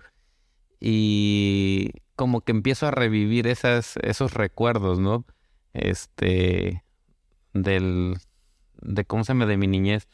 [0.80, 5.26] y como que empiezo a revivir esas, esos recuerdos, ¿no?
[5.74, 6.84] Este,
[7.54, 8.18] del,
[8.82, 10.08] de cómo se me de mi niñez.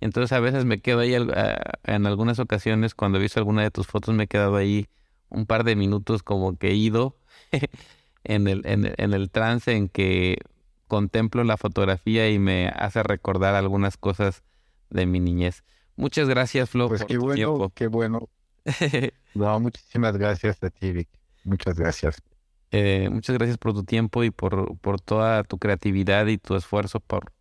[0.00, 3.86] Entonces a veces me quedo ahí, en algunas ocasiones cuando he visto alguna de tus
[3.86, 4.88] fotos me he quedado ahí
[5.28, 7.18] un par de minutos como que ido
[8.24, 10.38] en el, en el trance en que
[10.90, 14.44] contemplo la fotografía y me hace recordar algunas cosas
[14.90, 15.64] de mi niñez.
[15.96, 16.88] Muchas gracias, Flo.
[16.88, 18.28] Pues qué bueno, qué bueno.
[19.34, 21.08] no, muchísimas gracias a ti, Vic.
[21.44, 22.22] Muchas gracias.
[22.72, 27.00] Eh, muchas gracias por tu tiempo y por, por toda tu creatividad y tu esfuerzo
[27.00, 27.32] por,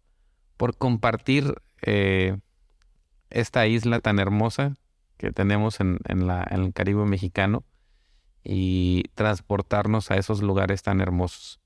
[0.56, 2.38] por compartir eh,
[3.30, 4.76] esta isla tan hermosa
[5.18, 7.66] que tenemos en, en, la, en el Caribe mexicano
[8.44, 11.60] y transportarnos a esos lugares tan hermosos.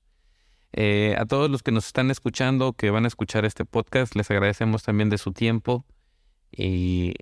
[0.76, 4.28] Eh, a todos los que nos están escuchando, que van a escuchar este podcast, les
[4.32, 5.84] agradecemos también de su tiempo.
[6.50, 7.14] Y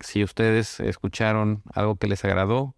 [0.00, 2.74] si ustedes escucharon algo que les agradó,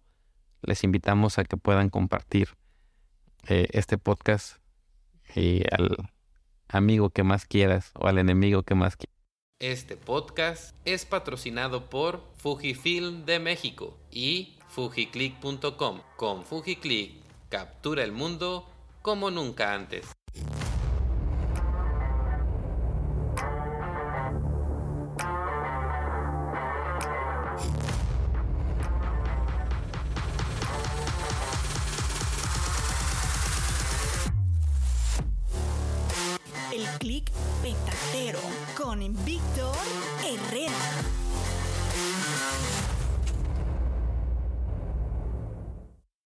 [0.61, 2.49] les invitamos a que puedan compartir
[3.47, 4.57] eh, este podcast
[5.33, 5.95] y al
[6.67, 9.15] amigo que más quieras o al enemigo que más quieras.
[9.59, 16.01] Este podcast es patrocinado por Fujifilm de México y fujiclick.com.
[16.17, 18.67] Con Fujiclick, captura el mundo
[19.01, 20.16] como nunca antes.